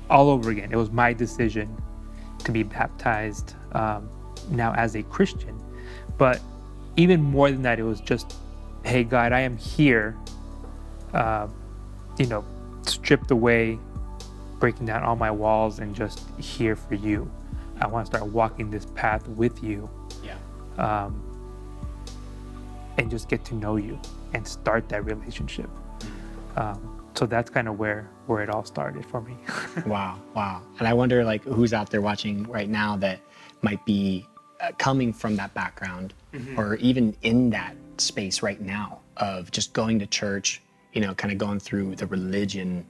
all 0.09 0.29
over 0.31 0.51
again. 0.51 0.71
It 0.73 0.77
was 0.77 0.91
my 0.91 1.13
decision 1.13 1.80
to 2.45 2.53
be 2.53 2.63
baptized 2.63 3.55
um, 3.73 4.09
now 4.51 4.73
as 4.75 4.97
a 4.97 5.03
Christian, 5.05 5.59
but 6.19 6.41
even 6.97 7.23
more 7.23 7.51
than 7.51 7.63
that, 7.63 7.79
it 7.79 7.85
was 7.85 8.01
just, 8.01 8.37
hey 8.85 9.05
God, 9.05 9.33
I 9.33 9.41
am 9.41 9.57
here. 9.57 10.17
Uh, 11.15 11.49
you 12.19 12.27
know, 12.27 12.45
stripped 12.83 13.31
away 13.31 13.79
breaking 14.61 14.87
down 14.87 15.03
all 15.03 15.17
my 15.17 15.31
walls 15.31 15.81
and 15.81 15.97
just 15.97 16.23
here 16.39 16.77
for 16.77 16.95
you. 16.95 17.29
I 17.81 17.87
want 17.87 18.07
to 18.07 18.15
start 18.15 18.31
walking 18.31 18.71
this 18.71 18.85
path 18.95 19.27
with 19.27 19.65
you. 19.65 19.89
Yeah. 20.23 20.37
Um, 20.77 21.27
and 22.99 23.11
just 23.11 23.29
get 23.29 23.45
to 23.47 23.55
know 23.55 23.77
you 23.77 23.99
and 24.35 24.47
start 24.47 24.89
that 24.91 25.05
relationship. 25.07 25.71
Um, 26.57 26.90
so 27.21 27.27
that's 27.27 27.51
kind 27.51 27.69
of 27.69 27.79
where 27.79 28.09
where 28.29 28.43
it 28.43 28.49
all 28.49 28.65
started 28.65 29.05
for 29.05 29.21
me. 29.21 29.37
wow, 29.87 30.19
wow. 30.35 30.63
And 30.79 30.89
I 30.89 30.95
wonder, 30.95 31.23
like, 31.23 31.45
who's 31.45 31.75
out 31.75 31.91
there 31.91 32.01
watching 32.01 32.45
right 32.45 32.71
now 32.71 32.97
that 32.97 33.21
might 33.61 33.85
be 33.85 34.27
uh, 34.63 34.71
coming 34.79 35.13
from 35.13 35.37
that 35.37 35.53
background, 35.53 36.15
or 36.57 36.77
even 36.77 37.15
in 37.21 37.51
that 37.51 37.77
space 37.99 38.43
right 38.43 38.59
now 38.59 39.01
of 39.19 39.51
just 39.51 39.75
going 39.75 39.99
to 39.99 40.07
church, 40.07 40.63
you 40.95 41.03
know, 41.03 41.13
kind 41.13 41.31
of 41.31 41.37
going 41.37 41.61
through 41.61 41.95
the 41.95 42.07
religion 42.07 42.87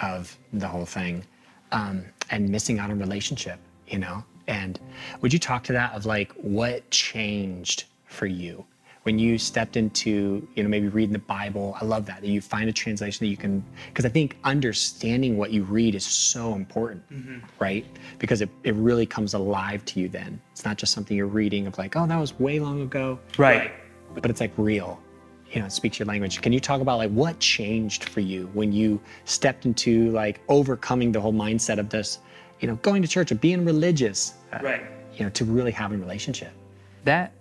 of 0.00 0.38
the 0.54 0.66
whole 0.66 0.86
thing, 0.86 1.22
um, 1.70 2.02
and 2.30 2.48
missing 2.48 2.78
out 2.78 2.90
on 2.90 2.98
relationship, 2.98 3.58
you 3.88 3.98
know. 3.98 4.24
And 4.46 4.80
would 5.20 5.34
you 5.34 5.38
talk 5.38 5.64
to 5.64 5.74
that 5.74 5.92
of 5.92 6.06
like 6.06 6.32
what 6.32 6.90
changed 6.90 7.84
for 8.06 8.24
you 8.24 8.64
when 9.06 9.20
you 9.20 9.38
stepped 9.38 9.76
into, 9.76 10.46
you 10.56 10.64
know, 10.64 10.68
maybe 10.68 10.88
reading 10.88 11.12
the 11.12 11.18
Bible? 11.20 11.76
I 11.80 11.84
love 11.84 12.06
that 12.06 12.22
that 12.22 12.28
you 12.28 12.40
find 12.40 12.68
a 12.68 12.72
translation 12.72 13.24
that 13.24 13.30
you 13.30 13.36
can, 13.36 13.64
because 13.88 14.04
I 14.04 14.08
think 14.08 14.36
understanding 14.42 15.36
what 15.38 15.52
you 15.52 15.62
read 15.62 15.94
is 15.94 16.04
so 16.04 16.54
important, 16.54 17.04
right? 17.60 17.86
Because 18.18 18.40
it, 18.42 18.50
it 18.64 18.74
really 18.74 19.06
comes 19.06 19.32
alive 19.34 19.84
to 19.84 20.00
you 20.00 20.08
then. 20.08 20.40
It's 20.50 20.64
not 20.64 20.76
just 20.76 20.92
something 20.92 21.16
you're 21.16 21.28
reading 21.28 21.68
of 21.68 21.78
like, 21.78 21.94
oh, 21.94 22.04
that 22.04 22.16
was 22.18 22.36
way 22.40 22.58
long 22.58 22.82
ago, 22.82 23.20
right. 23.38 23.70
but 24.12 24.28
it's 24.28 24.40
like 24.40 24.52
real. 24.56 25.00
You 25.52 25.60
know, 25.60 25.66
it 25.66 25.72
speaks 25.72 26.00
your 26.00 26.06
language. 26.06 26.42
Can 26.42 26.52
you 26.52 26.58
talk 26.58 26.80
about 26.80 26.98
like 26.98 27.12
what 27.12 27.38
changed 27.38 28.08
for 28.08 28.18
you 28.18 28.50
when 28.54 28.72
you 28.72 29.00
stepped 29.24 29.66
into 29.66 30.10
like 30.10 30.40
overcoming 30.48 31.12
the 31.12 31.20
whole 31.20 31.32
mindset 31.32 31.78
of 31.78 31.88
this, 31.90 32.18
you 32.58 32.66
know, 32.66 32.74
going 32.82 33.02
to 33.02 33.08
church 33.08 33.30
and 33.30 33.40
being 33.40 33.64
religious, 33.64 34.34
uh, 34.52 34.58
Right. 34.60 34.82
you 35.14 35.22
know, 35.22 35.30
to 35.30 35.44
really 35.44 35.70
having 35.70 36.00
a 36.00 36.02
relationship? 36.02 36.50
That 37.04 37.32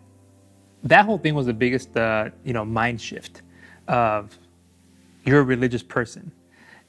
that 0.86 1.06
whole 1.06 1.18
thing 1.18 1.36
was 1.36 1.48
the 1.48 1.54
biggest 1.54 1.96
uh, 1.98 2.30
you 2.44 2.54
know 2.54 2.63
mind 2.63 3.01
shift 3.01 3.42
of 3.88 4.38
you're 5.25 5.42
a 5.42 5.44
religious 5.44 5.84
person. 5.84 6.32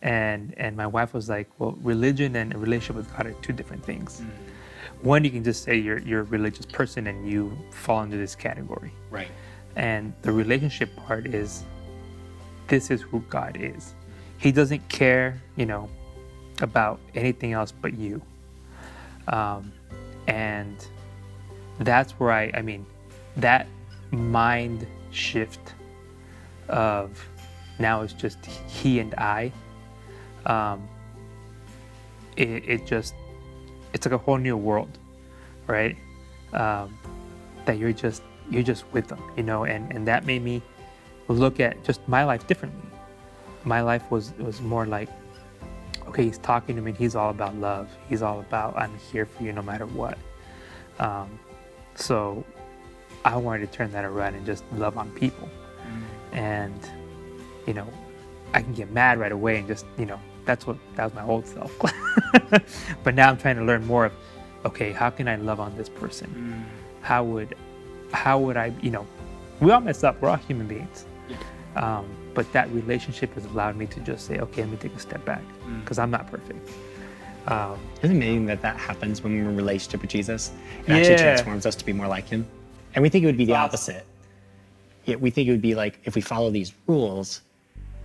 And 0.02 0.54
and 0.58 0.76
my 0.76 0.86
wife 0.86 1.14
was 1.14 1.28
like, 1.28 1.48
well, 1.58 1.76
religion 1.82 2.36
and 2.36 2.54
a 2.54 2.58
relationship 2.58 2.96
with 2.96 3.16
God 3.16 3.26
are 3.26 3.32
two 3.42 3.52
different 3.52 3.84
things. 3.84 4.22
One, 5.02 5.24
you 5.24 5.30
can 5.30 5.42
just 5.42 5.64
say 5.64 5.76
you're 5.76 5.98
you're 5.98 6.20
a 6.20 6.24
religious 6.24 6.66
person 6.66 7.06
and 7.06 7.28
you 7.28 7.56
fall 7.70 8.02
into 8.02 8.16
this 8.16 8.34
category. 8.34 8.92
Right. 9.10 9.28
And 9.74 10.12
the 10.22 10.32
relationship 10.32 10.94
part 10.96 11.26
is 11.26 11.64
this 12.68 12.90
is 12.90 13.00
who 13.02 13.20
God 13.30 13.56
is. 13.58 13.94
He 14.38 14.52
doesn't 14.52 14.86
care, 14.88 15.40
you 15.56 15.66
know, 15.66 15.88
about 16.60 17.00
anything 17.14 17.52
else 17.52 17.72
but 17.72 17.94
you. 17.94 18.20
Um, 19.28 19.72
and 20.26 20.86
that's 21.80 22.12
where 22.12 22.32
I, 22.32 22.50
I 22.54 22.62
mean, 22.62 22.86
that 23.36 23.66
mind 24.10 24.86
shift 25.10 25.74
of 26.68 27.26
now 27.78 28.02
it's 28.02 28.12
just 28.12 28.44
he 28.44 29.00
and 29.00 29.14
I. 29.14 29.52
Um, 30.46 30.88
it, 32.36 32.68
it 32.68 32.86
just, 32.86 33.14
it's 33.92 34.06
like 34.06 34.14
a 34.14 34.18
whole 34.18 34.38
new 34.38 34.56
world, 34.56 34.98
right? 35.66 35.96
Um, 36.52 36.96
that 37.64 37.78
you're 37.78 37.92
just 37.92 38.22
you're 38.50 38.62
just 38.62 38.84
with 38.92 39.08
them, 39.08 39.20
you 39.36 39.42
know, 39.42 39.64
and 39.64 39.92
and 39.92 40.06
that 40.06 40.24
made 40.24 40.42
me 40.42 40.62
look 41.28 41.60
at 41.60 41.82
just 41.84 42.06
my 42.08 42.24
life 42.24 42.46
differently. 42.46 42.88
My 43.64 43.80
life 43.80 44.08
was 44.10 44.32
was 44.38 44.60
more 44.60 44.86
like, 44.86 45.08
okay, 46.06 46.24
he's 46.24 46.38
talking 46.38 46.76
to 46.76 46.82
me. 46.82 46.92
He's 46.92 47.16
all 47.16 47.30
about 47.30 47.56
love. 47.56 47.88
He's 48.08 48.22
all 48.22 48.40
about 48.40 48.76
I'm 48.76 48.96
here 48.98 49.26
for 49.26 49.42
you 49.42 49.52
no 49.52 49.62
matter 49.62 49.86
what. 49.86 50.16
Um, 50.98 51.38
so 51.96 52.44
I 53.26 53.36
wanted 53.36 53.70
to 53.70 53.76
turn 53.76 53.90
that 53.92 54.04
around 54.04 54.34
and 54.34 54.46
just 54.46 54.64
love 54.72 54.96
on 54.96 55.10
people, 55.10 55.48
and 56.32 56.78
you 57.66 57.74
know, 57.74 57.86
I 58.54 58.62
can 58.62 58.72
get 58.72 58.90
mad 58.90 59.18
right 59.18 59.32
away 59.32 59.58
and 59.58 59.66
just 59.66 59.84
you 59.98 60.06
know 60.06 60.20
that's 60.44 60.66
what 60.66 60.76
that 60.94 61.04
was 61.04 61.14
my 61.14 61.24
old 61.24 61.46
self. 61.46 61.76
but 63.02 63.14
now 63.14 63.28
I'm 63.28 63.36
trying 63.36 63.56
to 63.56 63.64
learn 63.64 63.84
more 63.86 64.06
of, 64.06 64.12
okay, 64.64 64.92
how 64.92 65.10
can 65.10 65.28
I 65.28 65.36
love 65.36 65.60
on 65.60 65.76
this 65.76 65.88
person? 65.88 66.64
How 67.02 67.24
would 67.24 67.54
how 68.12 68.38
would 68.38 68.56
I, 68.56 68.72
you 68.80 68.90
know, 68.90 69.06
we 69.60 69.70
all 69.72 69.80
mess 69.80 70.04
up. 70.04 70.20
We're 70.22 70.28
all 70.30 70.36
human 70.36 70.66
beings. 70.68 71.04
Um, 71.74 72.06
but 72.32 72.50
that 72.52 72.70
relationship 72.72 73.34
has 73.34 73.44
allowed 73.46 73.76
me 73.76 73.86
to 73.86 74.00
just 74.00 74.26
say, 74.26 74.38
okay, 74.38 74.62
let 74.62 74.70
me 74.70 74.76
take 74.76 74.94
a 74.94 74.98
step 74.98 75.24
back 75.24 75.42
because 75.80 75.98
I'm 75.98 76.10
not 76.10 76.30
perfect. 76.30 76.70
Um, 77.48 77.78
Isn't 78.02 78.16
it 78.16 78.18
amazing 78.18 78.46
that 78.46 78.62
that 78.62 78.76
happens 78.76 79.22
when 79.22 79.34
we're 79.34 79.42
in 79.42 79.54
a 79.54 79.56
relationship 79.56 80.00
with 80.02 80.10
Jesus? 80.10 80.52
It 80.86 80.92
actually 80.92 81.16
transforms 81.16 81.66
us 81.66 81.74
to 81.76 81.84
be 81.84 81.92
more 81.92 82.08
like 82.08 82.28
Him. 82.28 82.46
And 82.96 83.02
we 83.02 83.10
think 83.10 83.22
it 83.22 83.26
would 83.26 83.36
be 83.36 83.44
the 83.44 83.54
opposite. 83.54 84.06
Yet 85.04 85.20
we 85.20 85.30
think 85.30 85.48
it 85.48 85.52
would 85.52 85.62
be 85.62 85.74
like 85.74 86.00
if 86.04 86.16
we 86.16 86.22
follow 86.22 86.50
these 86.50 86.72
rules, 86.86 87.42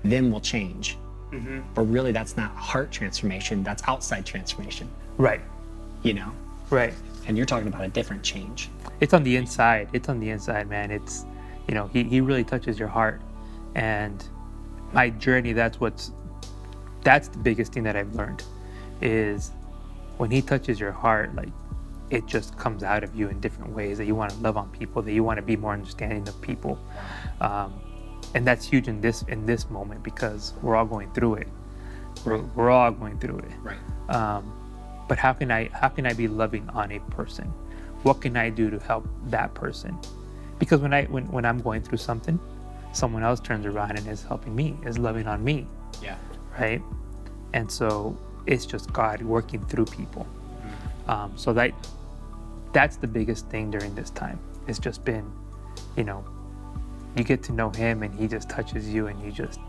then 0.03 0.29
we'll 0.29 0.41
change. 0.41 0.97
Mm-hmm. 1.31 1.61
But 1.73 1.83
really, 1.83 2.11
that's 2.11 2.35
not 2.35 2.53
heart 2.55 2.91
transformation. 2.91 3.63
That's 3.63 3.81
outside 3.87 4.25
transformation. 4.25 4.89
right, 5.17 5.41
You 6.03 6.13
know. 6.13 6.31
right. 6.69 6.93
And 7.27 7.37
you're 7.37 7.45
talking 7.45 7.69
about 7.69 7.85
a 7.85 7.87
different 7.87 8.21
change. 8.21 8.69
It's 8.99 9.13
on 9.13 9.23
the 9.23 9.37
inside. 9.37 9.87
It's 9.93 10.09
on 10.09 10.19
the 10.19 10.29
inside, 10.29 10.69
man. 10.69 10.91
It's, 10.91 11.25
you 11.67 11.73
know, 11.73 11.87
he, 11.87 12.03
he 12.03 12.19
really 12.19 12.43
touches 12.43 12.77
your 12.77 12.87
heart. 12.89 13.21
And 13.75 14.23
my 14.91 15.09
journey, 15.11 15.53
that's 15.53 15.79
what's, 15.79 16.11
that's 17.03 17.29
the 17.29 17.37
biggest 17.37 17.71
thing 17.73 17.83
that 17.83 17.95
I've 17.95 18.13
learned 18.15 18.43
is 19.01 19.51
when 20.17 20.29
he 20.31 20.41
touches 20.41 20.79
your 20.79 20.91
heart, 20.91 21.33
like 21.35 21.49
it 22.11 22.25
just 22.27 22.57
comes 22.57 22.83
out 22.83 23.03
of 23.03 23.15
you 23.15 23.29
in 23.29 23.39
different 23.39 23.73
ways 23.73 23.97
that 23.97 24.05
you 24.05 24.13
want 24.15 24.31
to 24.31 24.37
love 24.37 24.57
on 24.57 24.69
people, 24.69 25.01
that 25.01 25.13
you 25.13 25.23
want 25.23 25.37
to 25.37 25.41
be 25.41 25.55
more 25.55 25.73
understanding 25.73 26.27
of 26.27 26.39
people. 26.41 26.77
Um, 27.39 27.73
and 28.35 28.45
that's 28.45 28.65
huge 28.67 28.87
in 28.87 29.01
this, 29.01 29.23
in 29.23 29.45
this 29.45 29.69
moment 29.69 30.03
because 30.03 30.53
we're 30.61 30.75
all 30.75 30.85
going 30.85 31.11
through 31.13 31.35
it. 31.35 31.47
We're, 32.25 32.37
we're 32.55 32.69
all 32.69 32.91
going 32.91 33.17
through 33.17 33.39
it 33.39 33.51
Right. 33.63 33.77
um, 34.09 34.53
but 35.07 35.17
how 35.17 35.33
can 35.33 35.49
I 35.51 35.69
how 35.73 35.87
can 35.87 36.05
I 36.05 36.13
be 36.13 36.27
loving 36.27 36.69
on 36.69 36.91
a 36.91 36.99
person? 36.99 37.45
What 38.03 38.21
can 38.21 38.37
I 38.37 38.49
do 38.49 38.69
to 38.69 38.77
help 38.79 39.07
that 39.27 39.53
person? 39.55 39.97
Because 40.59 40.81
when 40.81 40.93
I 40.93 41.05
when, 41.05 41.25
when 41.31 41.45
I'm 41.45 41.59
going 41.59 41.81
through 41.81 41.97
something, 41.97 42.39
someone 42.93 43.23
else 43.23 43.39
turns 43.39 43.65
around 43.65 43.97
and 43.97 44.07
is 44.07 44.23
helping 44.23 44.55
me, 44.55 44.75
is 44.85 44.97
loving 44.99 45.27
on 45.27 45.43
me, 45.43 45.65
Yeah. 46.01 46.17
right? 46.59 46.81
And 47.53 47.71
so 47.71 48.15
it's 48.45 48.65
just 48.65 48.91
God 48.93 49.21
working 49.23 49.65
through 49.65 49.85
people. 49.85 50.27
Um, 51.07 51.31
so 51.35 51.53
that 51.53 51.73
that's 52.73 52.97
the 52.97 53.07
biggest 53.07 53.47
thing 53.49 53.71
during 53.71 53.93
this 53.95 54.09
time. 54.11 54.39
It's 54.67 54.79
just 54.79 55.03
been, 55.03 55.29
you 55.97 56.03
know, 56.03 56.23
you 57.15 57.23
get 57.23 57.43
to 57.43 57.51
know 57.51 57.69
Him 57.71 58.03
and 58.03 58.13
He 58.17 58.27
just 58.27 58.49
touches 58.49 58.87
you, 58.93 59.07
and 59.07 59.21
you 59.23 59.31
just 59.31 59.59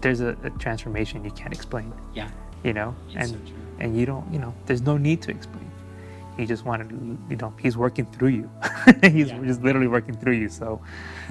there's 0.00 0.20
a, 0.20 0.36
a 0.44 0.50
transformation 0.50 1.24
you 1.24 1.30
can't 1.32 1.52
explain 1.52 1.92
Yeah. 2.14 2.28
you 2.62 2.72
know 2.72 2.94
It's 3.08 3.16
and 3.16 3.48
so 3.48 3.54
and 3.80 3.96
you 3.98 4.06
don't 4.06 4.32
you 4.32 4.38
know 4.38 4.54
there's 4.66 4.80
no 4.82 4.96
need 4.96 5.20
to 5.22 5.32
explain 5.32 5.68
he 6.36 6.46
just 6.46 6.64
wanted 6.64 6.88
to, 6.90 7.18
you 7.28 7.34
know 7.36 7.52
he's 7.60 7.76
working 7.76 8.06
through 8.06 8.28
you 8.28 8.50
he's 9.02 9.28
Yeah. 9.30 9.40
just 9.42 9.60
literally 9.62 9.88
working 9.88 10.16
through 10.16 10.34
you 10.34 10.48
so 10.48 10.80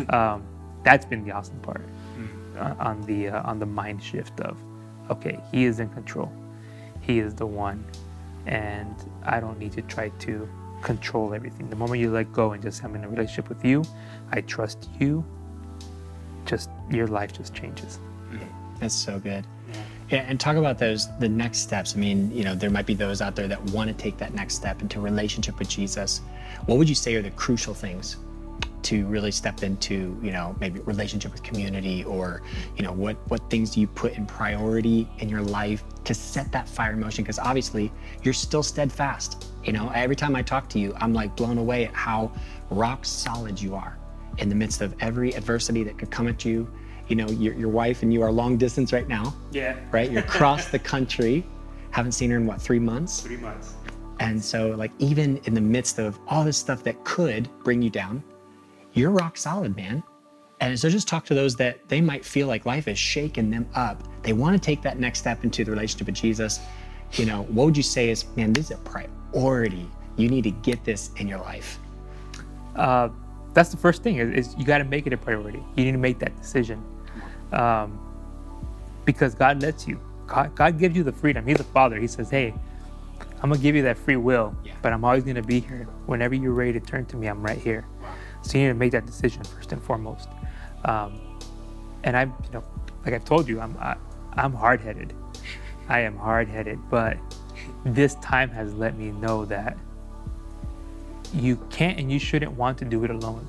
um, 0.09 0.43
that's 0.83 1.05
been 1.05 1.23
the 1.23 1.31
awesome 1.31 1.59
part 1.61 1.81
Mm. 2.17 2.27
uh, 2.61 2.75
on 2.89 3.01
the 3.03 3.29
uh, 3.29 3.49
on 3.49 3.57
the 3.59 3.65
mind 3.65 4.03
shift 4.03 4.37
of 4.41 4.57
okay 5.09 5.39
he 5.53 5.63
is 5.63 5.79
in 5.79 5.87
control 5.89 6.29
he 6.99 7.19
is 7.19 7.33
the 7.35 7.45
one 7.45 7.85
and 8.47 8.95
I 9.23 9.39
don't 9.39 9.57
need 9.59 9.71
to 9.73 9.81
try 9.83 10.09
to 10.09 10.49
control 10.81 11.33
everything. 11.33 11.69
The 11.69 11.75
moment 11.75 11.99
you 11.99 12.11
let 12.11 12.31
go 12.31 12.51
and 12.51 12.61
just 12.61 12.83
I'm 12.83 12.95
in 12.95 13.03
a 13.03 13.09
relationship 13.09 13.49
with 13.49 13.63
you, 13.65 13.83
I 14.31 14.41
trust 14.41 14.89
you. 14.99 15.25
Just 16.45 16.69
your 16.89 17.07
life 17.07 17.33
just 17.33 17.53
changes. 17.53 17.99
That's 18.79 18.95
so 18.95 19.19
good. 19.19 19.45
Yeah, 20.09 20.23
and 20.27 20.39
talk 20.39 20.55
about 20.55 20.77
those 20.77 21.07
the 21.17 21.27
next 21.27 21.59
steps. 21.59 21.95
I 21.95 21.99
mean, 21.99 22.31
you 22.31 22.43
know, 22.43 22.55
there 22.55 22.69
might 22.69 22.85
be 22.85 22.93
those 22.93 23.21
out 23.21 23.35
there 23.35 23.47
that 23.49 23.61
want 23.71 23.89
to 23.89 23.93
take 23.93 24.17
that 24.17 24.33
next 24.33 24.55
step 24.55 24.81
into 24.81 25.01
relationship 25.01 25.59
with 25.59 25.67
Jesus. 25.67 26.21
What 26.65 26.77
would 26.77 26.87
you 26.87 26.95
say 26.95 27.15
are 27.15 27.21
the 27.21 27.31
crucial 27.31 27.73
things 27.73 28.15
to 28.87 29.05
really 29.07 29.31
step 29.31 29.63
into, 29.63 30.17
you 30.21 30.31
know, 30.31 30.55
maybe 30.59 30.79
relationship 30.81 31.31
with 31.31 31.43
community 31.43 32.03
or, 32.03 32.41
you 32.75 32.83
know, 32.83 32.91
what 32.91 33.15
what 33.29 33.49
things 33.49 33.71
do 33.71 33.81
you 33.81 33.87
put 33.87 34.13
in 34.13 34.25
priority 34.25 35.07
in 35.19 35.29
your 35.29 35.41
life 35.41 35.83
to 36.05 36.13
set 36.13 36.51
that 36.51 36.67
fire 36.67 36.93
in 36.93 36.99
motion? 36.99 37.23
Because 37.23 37.39
obviously 37.39 37.91
you're 38.23 38.33
still 38.33 38.63
steadfast. 38.63 39.51
You 39.63 39.73
know, 39.73 39.91
every 39.93 40.15
time 40.15 40.35
I 40.35 40.41
talk 40.41 40.69
to 40.69 40.79
you, 40.79 40.93
I'm 40.97 41.13
like 41.13 41.35
blown 41.35 41.57
away 41.57 41.85
at 41.85 41.93
how 41.93 42.31
rock 42.69 43.05
solid 43.05 43.61
you 43.61 43.75
are 43.75 43.97
in 44.37 44.49
the 44.49 44.55
midst 44.55 44.81
of 44.81 44.95
every 44.99 45.33
adversity 45.33 45.83
that 45.83 45.97
could 45.97 46.11
come 46.11 46.27
at 46.27 46.45
you 46.45 46.67
you 47.07 47.15
know, 47.15 47.27
your, 47.29 47.53
your 47.53 47.69
wife 47.69 48.03
and 48.03 48.13
you 48.13 48.21
are 48.21 48.31
long 48.31 48.57
distance 48.57 48.91
right 48.91 49.07
now. 49.07 49.33
Yeah. 49.51 49.77
Right? 49.91 50.11
You're 50.11 50.23
across 50.23 50.67
the 50.71 50.79
country. 50.79 51.45
Haven't 51.91 52.11
seen 52.11 52.29
her 52.31 52.37
in 52.37 52.45
what, 52.45 52.61
three 52.61 52.79
months? 52.79 53.21
Three 53.21 53.37
months. 53.37 53.75
And 54.19 54.43
so, 54.43 54.69
like, 54.69 54.91
even 54.99 55.37
in 55.45 55.53
the 55.53 55.61
midst 55.61 55.99
of 55.99 56.19
all 56.27 56.43
this 56.43 56.57
stuff 56.57 56.83
that 56.83 57.03
could 57.03 57.49
bring 57.63 57.81
you 57.81 57.89
down, 57.89 58.23
you're 58.97 59.11
rock 59.11 59.37
solid, 59.37 59.75
man. 59.75 60.03
And 60.59 60.79
so, 60.79 60.89
just 60.89 61.07
talk 61.07 61.23
to 61.25 61.35
those 61.35 61.55
that 61.57 61.87
they 61.87 62.01
might 62.01 62.25
feel 62.25 62.47
like 62.47 62.65
life 62.65 62.87
is 62.87 62.97
shaking 62.97 63.51
them 63.51 63.67
up. 63.75 64.01
They 64.23 64.33
want 64.33 64.55
to 64.55 64.65
take 64.65 64.81
that 64.81 64.99
next 64.99 65.19
step 65.19 65.43
into 65.43 65.63
the 65.63 65.71
relationship 65.71 66.07
with 66.07 66.15
Jesus. 66.15 66.59
You 67.13 67.25
know, 67.25 67.43
what 67.43 67.65
would 67.65 67.77
you 67.77 67.83
say 67.83 68.09
is, 68.09 68.25
man, 68.35 68.53
this 68.53 68.65
is 68.65 68.71
a 68.71 68.77
priority. 68.77 69.87
You 70.15 70.29
need 70.29 70.43
to 70.45 70.51
get 70.51 70.83
this 70.83 71.11
in 71.17 71.27
your 71.27 71.39
life. 71.39 71.79
Uh, 72.75 73.09
that's 73.53 73.69
the 73.69 73.77
first 73.77 74.03
thing 74.03 74.17
is, 74.17 74.47
is 74.47 74.55
you 74.57 74.65
got 74.65 74.79
to 74.79 74.83
make 74.83 75.07
it 75.07 75.13
a 75.13 75.17
priority. 75.17 75.63
You 75.75 75.85
need 75.85 75.91
to 75.91 75.97
make 75.97 76.19
that 76.19 76.35
decision 76.35 76.83
um, 77.51 77.99
because 79.05 79.35
God 79.35 79.61
lets 79.61 79.87
you. 79.87 79.99
God, 80.25 80.55
God 80.55 80.79
gives 80.79 80.95
you 80.95 81.03
the 81.03 81.11
freedom. 81.11 81.45
He's 81.45 81.59
a 81.59 81.63
Father. 81.63 81.99
He 81.99 82.07
says, 82.07 82.29
"Hey, 82.29 82.53
I'm 83.41 83.49
gonna 83.49 83.61
give 83.61 83.75
you 83.75 83.83
that 83.83 83.97
free 83.97 84.17
will, 84.17 84.55
yeah. 84.63 84.73
but 84.81 84.91
I'm 84.91 85.05
always 85.05 85.23
gonna 85.23 85.41
be 85.41 85.59
here. 85.59 85.87
Whenever 86.07 86.35
you're 86.35 86.51
ready 86.51 86.73
to 86.73 86.79
turn 86.79 87.05
to 87.05 87.15
me, 87.15 87.27
I'm 87.27 87.41
right 87.41 87.57
here." 87.57 87.85
So 88.41 88.57
you 88.57 88.65
need 88.65 88.69
to 88.69 88.73
make 88.75 88.91
that 88.91 89.05
decision 89.05 89.43
first 89.43 89.71
and 89.71 89.81
foremost. 89.81 90.29
Um, 90.85 91.19
and 92.03 92.15
I'm, 92.15 92.33
you 92.45 92.51
know, 92.51 92.63
like 93.05 93.13
I've 93.13 93.25
told 93.25 93.47
you, 93.47 93.59
I'm 93.59 93.77
I, 93.79 93.91
am 93.91 93.97
i 94.33 94.45
am 94.45 94.53
hard 94.53 94.81
headed. 94.81 95.13
I 95.89 96.01
am 96.01 96.17
hard 96.17 96.47
headed, 96.47 96.79
but 96.89 97.17
this 97.85 98.15
time 98.15 98.49
has 98.49 98.73
let 98.73 98.97
me 98.97 99.11
know 99.11 99.45
that 99.45 99.77
you 101.33 101.57
can't 101.69 101.99
and 101.99 102.11
you 102.11 102.19
shouldn't 102.19 102.53
want 102.53 102.77
to 102.79 102.85
do 102.85 103.03
it 103.03 103.09
alone. 103.09 103.47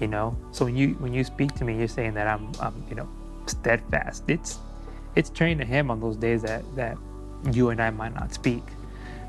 You 0.00 0.08
know? 0.08 0.36
So 0.52 0.64
when 0.64 0.76
you 0.76 0.90
when 0.94 1.12
you 1.12 1.24
speak 1.24 1.54
to 1.54 1.64
me 1.64 1.78
you're 1.78 1.88
saying 1.88 2.14
that 2.14 2.26
i'm, 2.26 2.52
I'm 2.60 2.84
you 2.88 2.96
know 2.96 3.08
steadfast. 3.46 4.24
It's 4.28 4.58
it's 5.14 5.30
turning 5.30 5.58
to 5.58 5.64
him 5.64 5.90
on 5.90 6.00
those 6.00 6.16
days 6.16 6.42
that 6.42 6.62
that 6.76 6.98
you 7.52 7.70
and 7.70 7.80
i 7.80 7.90
might 7.90 8.14
not 8.14 8.32
speak. 8.32 8.62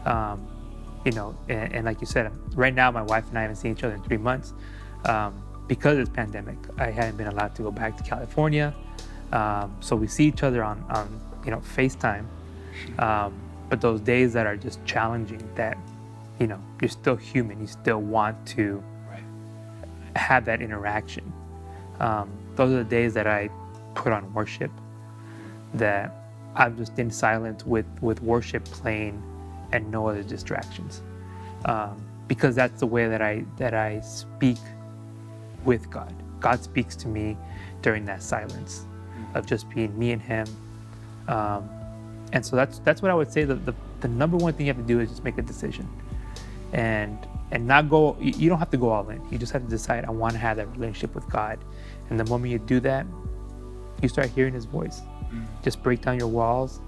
Um, 0.06 0.48
you 1.08 1.14
know 1.14 1.36
and, 1.48 1.74
and, 1.74 1.86
like 1.86 2.02
you 2.02 2.08
said 2.08 2.30
right 2.54 2.74
now 2.74 2.92
my 2.92 3.02
wife 3.02 3.28
and 3.30 3.40
i 3.40 3.42
haven't 3.42 3.56
seen 3.56 3.72
each 3.72 3.84
other 3.84 3.96
in 3.96 4.04
three 4.04 4.18
months. 4.18 4.54
Um, 5.06 5.42
because 5.68 5.98
of 5.98 6.06
this 6.06 6.16
pandemic 6.16 6.58
i 6.78 6.92
hadn't 6.92 7.18
been 7.18 7.28
allowed 7.28 7.56
to 7.56 7.62
go 7.64 7.72
back 7.72 7.98
to 7.98 8.04
california. 8.04 8.76
Um, 9.32 9.76
so 9.80 9.96
we 9.96 10.08
see 10.08 10.26
each 10.26 10.44
other 10.44 10.64
on 10.64 10.84
on 10.90 11.08
you 11.46 11.52
know 11.52 11.62
facetime. 11.78 12.26
Um, 13.00 13.34
but 13.70 13.82
those 13.82 14.02
days 14.02 14.34
that 14.34 14.46
are 14.46 14.56
just 14.56 14.84
challenging 14.86 15.44
that 15.56 15.78
you 16.40 16.48
know 16.48 16.62
you're 16.82 16.90
still 16.90 17.16
human 17.16 17.60
you 17.60 17.68
still 17.68 18.02
want 18.02 18.46
to 18.56 18.84
have 20.18 20.46
that 20.46 20.62
interaction. 20.62 21.32
Um, 22.00 22.30
those 22.56 22.74
are 22.74 22.84
the 22.84 22.90
days 22.90 23.14
that 23.14 23.28
I 23.28 23.50
put 23.96 24.12
on 24.12 24.34
worship, 24.34 24.72
that 25.76 26.14
I'm 26.56 26.78
just 26.78 26.98
in 27.00 27.12
silence 27.12 27.66
with, 27.66 27.86
with 28.02 28.22
worship 28.22 28.66
playing 28.66 29.22
and 29.72 29.90
no 29.92 30.08
other 30.08 30.24
distractions. 30.24 31.02
Um, 31.66 32.02
because 32.28 32.56
that's 32.56 32.80
the 32.80 32.88
way 32.88 33.08
that 33.08 33.22
I 33.22 33.46
that 33.58 33.74
I 33.74 34.02
speak 34.02 34.58
with 35.64 35.90
God. 35.90 36.14
God 36.40 36.64
speaks 36.64 36.96
to 36.98 37.08
me 37.08 37.38
during 37.82 38.06
that 38.06 38.22
silence 38.22 38.86
of 39.34 39.46
just 39.46 39.70
being 39.70 39.98
me 39.98 40.12
and 40.12 40.22
Him. 40.22 40.48
Um, 41.28 41.70
and 42.34 42.46
so 42.46 42.56
that's 42.56 42.80
that's 42.80 43.02
what 43.02 43.12
I 43.12 43.14
would 43.14 43.32
say. 43.32 43.44
The, 43.44 43.56
the 43.56 43.74
the 44.02 44.08
number 44.08 44.38
one 44.38 44.54
thing 44.54 44.68
you 44.68 44.74
have 44.74 44.82
to 44.82 44.88
do 44.88 45.00
is 45.00 45.10
just 45.10 45.24
make 45.24 45.38
a 45.38 45.42
decision, 45.42 45.88
and 46.74 47.18
and 47.52 47.66
not 47.66 47.90
go 47.90 48.18
you 48.20 48.50
don't 48.50 48.60
have 48.60 48.70
to 48.70 48.78
go 48.78 48.90
all 48.90 49.08
in 49.10 49.22
you 49.32 49.38
just 49.38 49.54
have 49.54 49.64
to 49.64 49.70
decide 49.70 50.04
i 50.06 50.12
want 50.12 50.34
to 50.34 50.40
have 50.40 50.58
that 50.58 50.68
relationship 50.72 51.14
with 51.16 51.28
god 51.30 51.58
and 52.10 52.20
the 52.20 52.26
moment 52.26 52.52
you 52.52 52.60
do 52.60 52.80
that 52.80 53.06
you 54.02 54.10
start 54.10 54.28
hearing 54.30 54.54
his 54.54 54.66
voice 54.66 55.02
mm. 55.32 55.46
just 55.64 55.82
break 55.82 56.02
down 56.02 56.18
your 56.18 56.28
walls 56.28 56.82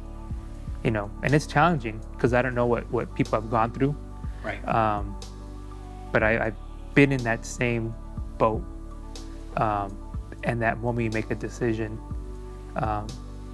you 0.84 0.92
know 0.92 1.10
and 1.24 1.34
it's 1.34 1.48
challenging 1.48 2.00
because 2.12 2.34
i 2.34 2.42
don't 2.42 2.56
know 2.56 2.66
what 2.66 2.90
what 2.92 3.14
people 3.16 3.40
have 3.40 3.50
gone 3.50 3.72
through 3.72 3.96
right 4.44 4.66
um, 4.68 5.18
but 6.12 6.24
I, 6.24 6.48
i've 6.48 6.56
been 6.94 7.12
in 7.12 7.24
that 7.24 7.46
same 7.46 7.94
boat 8.38 8.64
um, 9.58 9.98
and 10.44 10.62
that 10.62 10.80
moment 10.80 11.06
you 11.06 11.12
make 11.12 11.32
a 11.32 11.36
decision 11.36 12.00
um, 12.78 13.08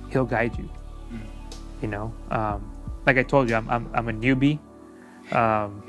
he'll 0.09 0.25
guide 0.25 0.57
you 0.57 0.69
mm. 1.11 1.19
you 1.81 1.87
know 1.87 2.13
um, 2.31 2.71
like 3.05 3.17
i 3.17 3.23
told 3.23 3.49
you 3.49 3.55
i'm, 3.55 3.69
I'm, 3.69 3.89
I'm 3.93 4.09
a 4.09 4.13
newbie 4.13 4.59
um, 5.31 5.81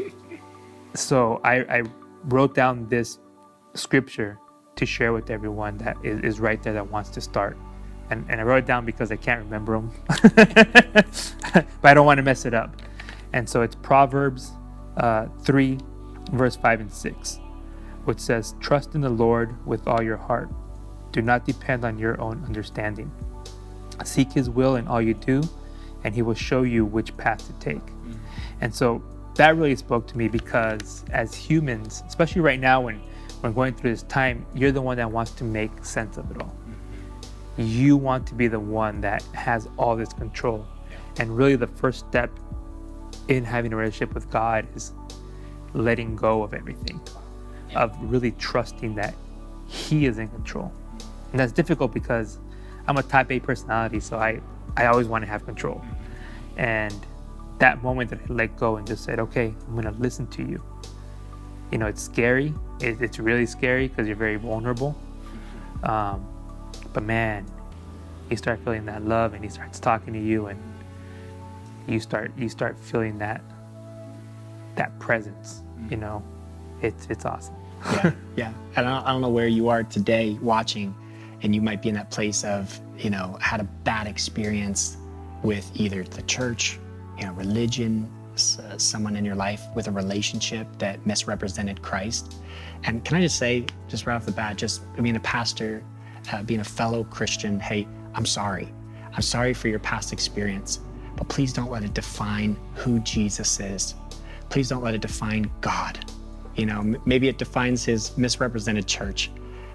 so 0.94 1.40
I, 1.44 1.57
I 1.62 1.83
wrote 2.25 2.55
down 2.55 2.88
this 2.88 3.18
scripture 3.75 4.38
to 4.77 4.87
share 4.87 5.12
with 5.12 5.31
everyone 5.31 5.77
that 5.79 5.96
is, 6.03 6.20
is 6.20 6.40
right 6.40 6.62
there 6.62 6.72
that 6.72 6.90
wants 6.90 7.11
to 7.11 7.20
start. 7.20 7.57
And, 8.11 8.25
and 8.29 8.40
I 8.40 8.45
wrote 8.45 8.59
it 8.59 8.66
down 8.66 8.85
because 8.85 9.11
I 9.11 9.16
can't 9.16 9.42
remember 9.42 9.73
them, 9.73 9.90
but 10.37 11.66
I 11.83 11.95
don't 11.95 12.07
want 12.07 12.19
to 12.19 12.23
mess 12.23 12.45
it 12.45 12.55
up. 12.55 12.81
And 13.33 13.49
so 13.49 13.62
it's 13.62 13.75
Proverbs 13.75 14.53
uh, 14.97 15.27
3, 15.42 15.79
verse 16.33 16.57
5 16.57 16.81
and 16.81 16.92
6, 16.92 17.40
which 18.05 18.21
says, 18.21 18.55
Trust 18.61 18.95
in 18.95 19.01
the 19.01 19.11
Lord 19.11 19.55
with 19.66 19.88
all 19.88 20.03
your 20.03 20.16
heart. 20.16 20.49
Do 21.12 21.23
not 21.23 21.45
depend 21.45 21.85
on 21.85 21.99
your 21.99 22.21
own 22.21 22.45
understanding. 22.45 23.11
Seek 24.05 24.33
his 24.33 24.49
will 24.51 24.77
in 24.77 24.87
all 24.87 25.03
you 25.03 25.14
do, 25.14 25.42
and 26.05 26.14
he 26.14 26.23
will 26.23 26.35
show 26.35 26.62
you 26.62 26.85
which 26.85 27.16
path 27.16 27.47
to 27.47 27.53
take. 27.55 27.85
Mm-hmm. 27.85 28.12
And 28.61 28.75
so 28.75 29.03
that 29.37 29.57
really 29.57 29.77
spoke 29.77 30.07
to 30.09 30.19
me 30.19 30.29
because 30.29 31.05
as 31.11 31.35
humans, 31.35 32.03
especially 32.07 32.40
right 32.42 32.61
now 32.61 32.81
when 32.81 33.01
we're 33.42 33.51
going 33.51 33.75
through 33.75 33.90
this 33.90 34.03
time, 34.05 34.47
you're 34.55 34.73
the 34.73 34.83
one 34.83 34.97
that 34.97 35.11
wants 35.11 35.33
to 35.33 35.45
make 35.45 35.85
sense 35.85 36.16
of 36.16 36.31
it 36.31 36.40
all. 36.40 36.55
You 37.57 37.97
want 37.97 38.27
to 38.29 38.35
be 38.35 38.49
the 38.49 38.61
one 38.61 39.01
that 39.01 39.23
has 39.35 39.69
all 39.79 39.97
this 39.97 40.12
control. 40.12 40.66
And 41.19 41.37
really, 41.37 41.57
the 41.57 41.66
first 41.66 42.07
step 42.09 42.31
in 43.29 43.45
having 43.45 43.73
a 43.73 43.77
relationship 43.77 44.14
with 44.14 44.31
God 44.31 44.66
is 44.75 44.92
letting 45.73 46.16
go 46.16 46.42
of 46.42 46.55
everything, 46.55 47.01
of 47.75 47.97
really 48.01 48.33
trusting 48.33 48.95
that 48.97 49.14
He 49.66 50.07
is 50.07 50.19
in 50.19 50.29
control. 50.29 50.73
And 51.31 51.40
that's 51.40 51.53
difficult 51.53 51.92
because 51.92 52.38
I'm 52.87 52.99
a 52.99 53.03
type 53.03 53.33
A 53.33 53.40
personality, 53.40 54.01
so 54.01 54.19
I, 54.19 54.40
I 54.77 54.87
always 54.87 55.09
want 55.09 55.25
to 55.25 55.31
have 55.31 55.45
control. 55.45 55.83
And 56.57 56.95
that 57.59 57.83
moment 57.83 58.11
that 58.11 58.21
I 58.29 58.33
let 58.33 58.57
go 58.57 58.77
and 58.77 58.87
just 58.87 59.05
said, 59.05 59.19
okay, 59.19 59.55
I'm 59.66 59.73
going 59.73 59.85
to 59.85 60.01
listen 60.01 60.27
to 60.29 60.42
you. 60.42 60.62
You 61.73 61.79
know, 61.79 61.87
it's 61.87 62.03
scary. 62.03 62.55
It, 62.81 63.01
it's 63.01 63.19
really 63.19 63.47
scary 63.47 63.88
because 63.88 64.07
you're 64.07 64.16
very 64.16 64.37
vulnerable. 64.37 64.95
Um, 65.83 66.27
but 66.97 67.05
man, 67.05 67.45
you 68.31 68.39
start 68.39 68.59
feeling 68.65 68.87
that 68.87 69.05
love 69.05 69.35
and 69.35 69.45
he 69.45 69.51
starts 69.51 69.79
talking 69.79 70.15
to 70.15 70.19
you 70.19 70.47
and 70.47 70.59
you 71.87 72.01
start 72.01 72.33
you 72.39 72.49
start 72.49 72.79
feeling 72.79 73.19
that 73.19 73.43
that 74.77 74.99
presence 74.99 75.61
you 75.91 75.99
know? 75.99 76.23
It's 76.81 77.07
it's 77.11 77.27
awesome. 77.27 77.55
Yeah 77.85 78.13
yeah. 78.37 78.53
And 78.77 78.89
I 78.89 78.95
don't, 78.95 79.07
I 79.07 79.13
don't 79.13 79.21
know 79.21 79.29
where 79.29 79.47
you 79.47 79.69
are 79.69 79.83
today 79.83 80.39
watching 80.41 80.95
and 81.43 81.55
you 81.55 81.61
might 81.61 81.83
be 81.83 81.91
in 81.91 81.95
that 81.97 82.11
place 82.11 82.45
of 82.45 82.81
you 82.97 83.11
know 83.11 83.37
had 83.43 83.61
a 83.61 83.65
bad 83.85 84.07
experience 84.07 84.97
with 85.43 85.71
either 85.75 86.03
the 86.03 86.23
church 86.23 86.79
you 87.19 87.27
know, 87.27 87.35
religion, 87.35 88.11
uh, 88.37 88.79
someone 88.79 89.17
in 89.17 89.25
your 89.27 89.35
life 89.35 89.63
with 89.75 89.87
a 89.89 89.91
relationship 89.91 90.67
that 90.79 91.05
misrepresented 91.05 91.83
Christ. 91.83 92.37
And 92.85 93.05
can 93.05 93.19
I 93.19 93.21
just 93.21 93.37
say, 93.37 93.67
just 93.87 94.07
right 94.07 94.15
off 94.15 94.25
the 94.25 94.33
bat, 94.33 94.57
just 94.57 94.81
being 94.97 95.17
a 95.17 95.21
pastor, 95.21 95.83
uh, 96.33 96.43
being 96.43 96.61
a 96.61 96.65
fellow 96.65 97.05
Christian, 97.05 97.59
hey, 97.61 97.87
I'm 98.15 98.27
sorry. 98.27 98.73
I'm 99.15 99.23
sorry 99.23 99.55
for 99.55 99.69
your 99.69 99.79
past 99.79 100.12
experience, 100.12 100.81
but 101.17 101.29
please 101.29 101.53
don't 101.53 101.71
let 101.71 101.83
it 101.85 101.95
define 101.95 102.57
who 102.75 103.01
Jesus 103.01 103.59
is. 103.61 103.95
Please 104.51 104.69
don't 104.69 104.83
let 104.83 104.95
it 104.95 105.01
define 105.01 105.51
God. 105.61 105.99
You 106.55 106.67
know, 106.67 106.81
m- 106.81 106.97
maybe 107.07 107.29
it 107.29 107.39
defines 107.39 107.85
his 107.85 108.17
misrepresented 108.17 108.87
church, 108.87 109.31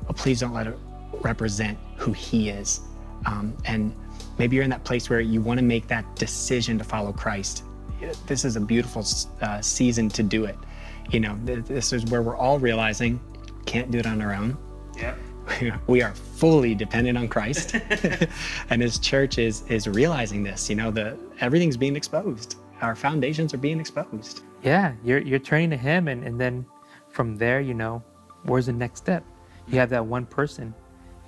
but 0.08 0.16
please 0.16 0.40
don't 0.40 0.54
let 0.54 0.68
it 0.68 0.78
represent 1.22 1.78
who 1.98 2.12
he 2.14 2.50
is. 2.50 2.82
Um, 3.26 3.56
and 3.66 3.94
Maybe 4.38 4.56
you're 4.56 4.64
in 4.64 4.72
that 4.72 4.84
place 4.84 5.08
where 5.10 5.20
you 5.20 5.40
want 5.42 5.60
to 5.60 5.64
make 5.64 5.88
that 5.88 6.16
decision 6.16 6.78
to 6.80 6.84
follow 6.84 7.12
Christ. 7.14 7.64
this 8.26 8.44
is 8.44 8.56
a 8.56 8.60
beautiful 8.62 9.06
uh, 9.42 9.62
season 9.62 10.10
to 10.10 10.24
do 10.24 10.46
it. 10.46 10.58
You 11.12 11.20
know, 11.20 11.38
th- 11.46 11.66
this 11.66 11.94
is 11.94 12.06
where 12.06 12.24
we're 12.24 12.36
all 12.38 12.58
realizing 12.58 13.20
can't 13.68 13.92
do 13.92 14.00
it 14.00 14.08
on 14.08 14.20
our 14.22 14.34
own. 14.34 14.58
Yeah. 14.98 15.14
we 15.88 16.02
are 16.02 16.14
fully 16.14 16.76
dependent 16.76 17.18
on 17.18 17.28
Christ, 17.28 17.76
and 18.70 18.82
His 18.82 19.00
church 19.00 19.38
is 19.38 19.64
is 19.70 19.88
realizing 19.88 20.44
this. 20.44 20.70
You 20.70 20.76
know, 20.76 20.92
the 20.92 21.18
everything's 21.40 21.78
being 21.78 21.96
exposed. 21.96 22.56
Our 22.82 22.96
foundations 22.96 23.54
are 23.54 23.58
being 23.58 23.80
exposed. 23.80 24.42
Yeah, 24.64 24.94
you're 25.04 25.20
you're 25.20 25.40
turning 25.40 25.70
to 25.72 25.78
Him, 25.78 26.08
and 26.08 26.24
and 26.24 26.40
then 26.40 26.66
from 27.10 27.36
there, 27.38 27.60
you 27.62 27.74
know, 27.74 28.04
where's 28.44 28.66
the 28.68 28.74
next 28.74 29.00
step? 29.00 29.24
You 29.68 29.78
have 29.80 29.90
that 29.90 30.06
one 30.06 30.26
person, 30.26 30.74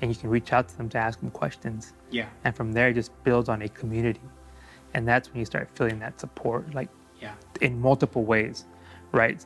and 0.01 0.09
you 0.11 0.15
can 0.15 0.29
reach 0.29 0.53
out 0.53 0.67
to 0.69 0.77
them 0.77 0.89
to 0.89 0.97
ask 0.97 1.19
them 1.19 1.29
questions, 1.31 1.93
Yeah. 2.09 2.27
and 2.43 2.55
from 2.55 2.71
there, 2.73 2.89
it 2.89 2.93
just 2.95 3.11
builds 3.23 3.47
on 3.49 3.61
a 3.61 3.69
community, 3.69 4.21
and 4.93 5.07
that's 5.07 5.29
when 5.29 5.39
you 5.39 5.45
start 5.45 5.69
feeling 5.75 5.99
that 5.99 6.19
support, 6.19 6.73
like 6.73 6.89
Yeah. 7.21 7.33
in 7.61 7.79
multiple 7.79 8.23
ways, 8.25 8.65
right? 9.11 9.43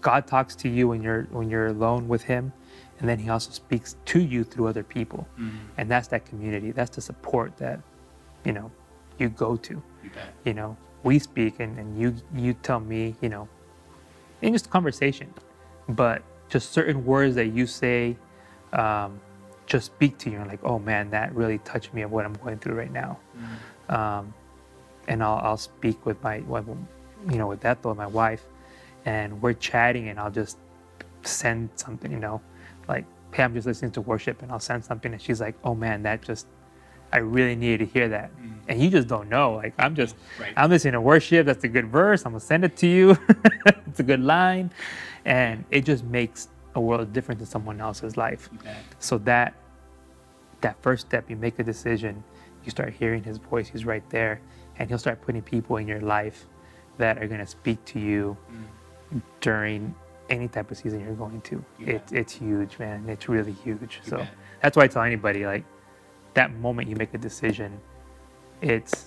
God 0.00 0.26
talks 0.26 0.54
to 0.56 0.68
you 0.68 0.86
when 0.88 1.02
you're 1.02 1.24
when 1.32 1.50
you're 1.50 1.66
alone 1.68 2.06
with 2.06 2.22
Him, 2.22 2.52
and 2.98 3.08
then 3.08 3.18
He 3.18 3.28
also 3.30 3.50
speaks 3.50 3.96
to 4.06 4.20
you 4.20 4.44
through 4.44 4.66
other 4.68 4.82
people, 4.82 5.26
and 5.76 5.90
that's 5.90 6.08
that 6.08 6.24
community. 6.26 6.70
That's 6.72 6.94
the 6.94 7.00
support 7.02 7.56
that 7.58 7.80
you 8.44 8.52
know 8.52 8.70
you 9.18 9.28
go 9.28 9.56
to. 9.56 9.74
You 10.02 10.10
bet. 10.10 10.34
You 10.44 10.54
know, 10.54 10.76
we 11.02 11.18
speak, 11.18 11.60
and, 11.60 11.78
and 11.78 11.98
you 12.00 12.14
you 12.34 12.54
tell 12.54 12.80
me, 12.80 13.14
you 13.20 13.28
know, 13.28 13.48
in 14.42 14.52
just 14.52 14.70
conversation, 14.70 15.32
but 15.88 16.22
just 16.48 16.72
certain 16.72 17.04
words 17.04 17.34
that 17.36 17.46
you 17.46 17.66
say. 17.66 18.16
Um, 18.72 19.20
just 19.66 19.86
speak 19.86 20.16
to 20.16 20.30
you 20.30 20.38
and 20.38 20.48
like, 20.48 20.64
oh 20.64 20.78
man, 20.78 21.10
that 21.10 21.34
really 21.34 21.58
touched 21.58 21.92
me 21.92 22.00
of 22.00 22.10
what 22.10 22.24
I'm 22.24 22.32
going 22.32 22.58
through 22.58 22.74
right 22.74 22.90
now. 22.90 23.18
Um, 23.90 24.32
and 25.08 25.22
I'll, 25.22 25.36
I'll 25.42 25.56
speak 25.58 26.06
with 26.06 26.22
my, 26.22 26.36
you 26.36 27.38
know, 27.38 27.46
with 27.48 27.60
that 27.60 27.82
though, 27.82 27.94
my 27.94 28.06
wife, 28.06 28.44
and 29.04 29.42
we're 29.42 29.52
chatting, 29.52 30.08
and 30.08 30.18
I'll 30.18 30.30
just 30.30 30.56
send 31.22 31.68
something, 31.76 32.10
you 32.10 32.18
know, 32.18 32.40
like, 32.88 33.04
hey, 33.32 33.42
I'm 33.42 33.54
just 33.54 33.66
listening 33.66 33.92
to 33.92 34.00
worship, 34.00 34.42
and 34.42 34.50
I'll 34.50 34.60
send 34.60 34.84
something, 34.84 35.12
and 35.12 35.20
she's 35.20 35.40
like, 35.40 35.54
oh 35.64 35.74
man, 35.74 36.02
that 36.04 36.22
just, 36.22 36.46
I 37.12 37.18
really 37.18 37.54
needed 37.56 37.86
to 37.86 37.92
hear 37.92 38.08
that, 38.08 38.36
mm. 38.38 38.54
and 38.68 38.80
you 38.80 38.90
just 38.90 39.08
don't 39.08 39.28
know. 39.28 39.54
Like, 39.54 39.74
I'm 39.78 39.94
just, 39.94 40.16
Right. 40.40 40.52
I'm 40.56 40.70
listening 40.70 40.92
to 40.92 41.00
worship. 41.00 41.46
That's 41.46 41.64
a 41.64 41.68
good 41.68 41.88
verse. 41.88 42.24
I'm 42.24 42.32
gonna 42.32 42.40
send 42.40 42.64
it 42.64 42.76
to 42.78 42.86
you. 42.86 43.18
it's 43.86 44.00
a 44.00 44.02
good 44.02 44.20
line, 44.20 44.70
and 45.24 45.64
it 45.70 45.84
just 45.84 46.04
makes 46.04 46.48
a 46.74 46.80
world 46.80 47.00
of 47.00 47.12
difference 47.12 47.40
in 47.40 47.46
someone 47.46 47.80
else's 47.80 48.16
life. 48.16 48.48
So 48.98 49.18
that 49.18 49.54
that 50.60 50.76
first 50.82 51.06
step, 51.06 51.30
you 51.30 51.36
make 51.36 51.58
a 51.58 51.62
decision, 51.62 52.24
you 52.64 52.70
start 52.70 52.92
hearing 52.92 53.22
his 53.22 53.38
voice, 53.38 53.68
he's 53.68 53.84
right 53.84 54.08
there, 54.10 54.40
and 54.78 54.88
he'll 54.88 54.98
start 54.98 55.20
putting 55.22 55.42
people 55.42 55.76
in 55.76 55.86
your 55.86 56.00
life 56.00 56.46
that 56.98 57.18
are 57.22 57.28
gonna 57.28 57.46
speak 57.46 57.84
to 57.86 58.00
you 58.00 58.36
mm. 58.50 59.22
during 59.40 59.94
any 60.28 60.48
type 60.48 60.70
of 60.70 60.76
season 60.76 61.00
you're 61.00 61.14
going 61.14 61.40
to. 61.42 61.64
You 61.78 61.86
It's 61.86 62.12
it's 62.12 62.32
huge, 62.32 62.78
man. 62.78 63.08
It's 63.08 63.28
really 63.28 63.52
huge. 63.52 64.00
You 64.04 64.10
so 64.10 64.16
bet. 64.18 64.30
that's 64.62 64.76
why 64.76 64.84
I 64.84 64.88
tell 64.88 65.02
anybody 65.02 65.46
like 65.46 65.64
that 66.34 66.52
moment 66.54 66.88
you 66.88 66.96
make 66.96 67.14
a 67.14 67.18
decision, 67.18 67.80
it's 68.60 69.06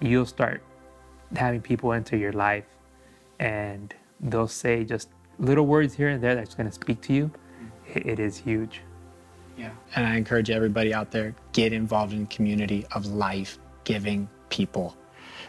you'll 0.00 0.26
start 0.26 0.62
having 1.36 1.60
people 1.60 1.92
enter 1.92 2.16
your 2.16 2.32
life 2.32 2.64
and 3.38 3.94
they'll 4.20 4.48
say 4.48 4.84
just 4.84 5.08
little 5.38 5.66
words 5.66 5.94
here 5.94 6.08
and 6.08 6.22
there 6.22 6.34
that's 6.34 6.54
going 6.54 6.68
to 6.68 6.72
speak 6.72 7.00
to 7.02 7.12
you. 7.12 7.26
Mm-hmm. 7.26 7.98
It, 7.98 8.06
it 8.06 8.18
is 8.18 8.36
huge. 8.36 8.82
Yeah. 9.56 9.70
And 9.96 10.06
I 10.06 10.16
encourage 10.16 10.50
everybody 10.50 10.94
out 10.94 11.10
there 11.10 11.34
get 11.52 11.72
involved 11.72 12.12
in 12.12 12.26
community 12.28 12.86
of 12.92 13.06
life 13.06 13.58
giving 13.84 14.28
people. 14.50 14.96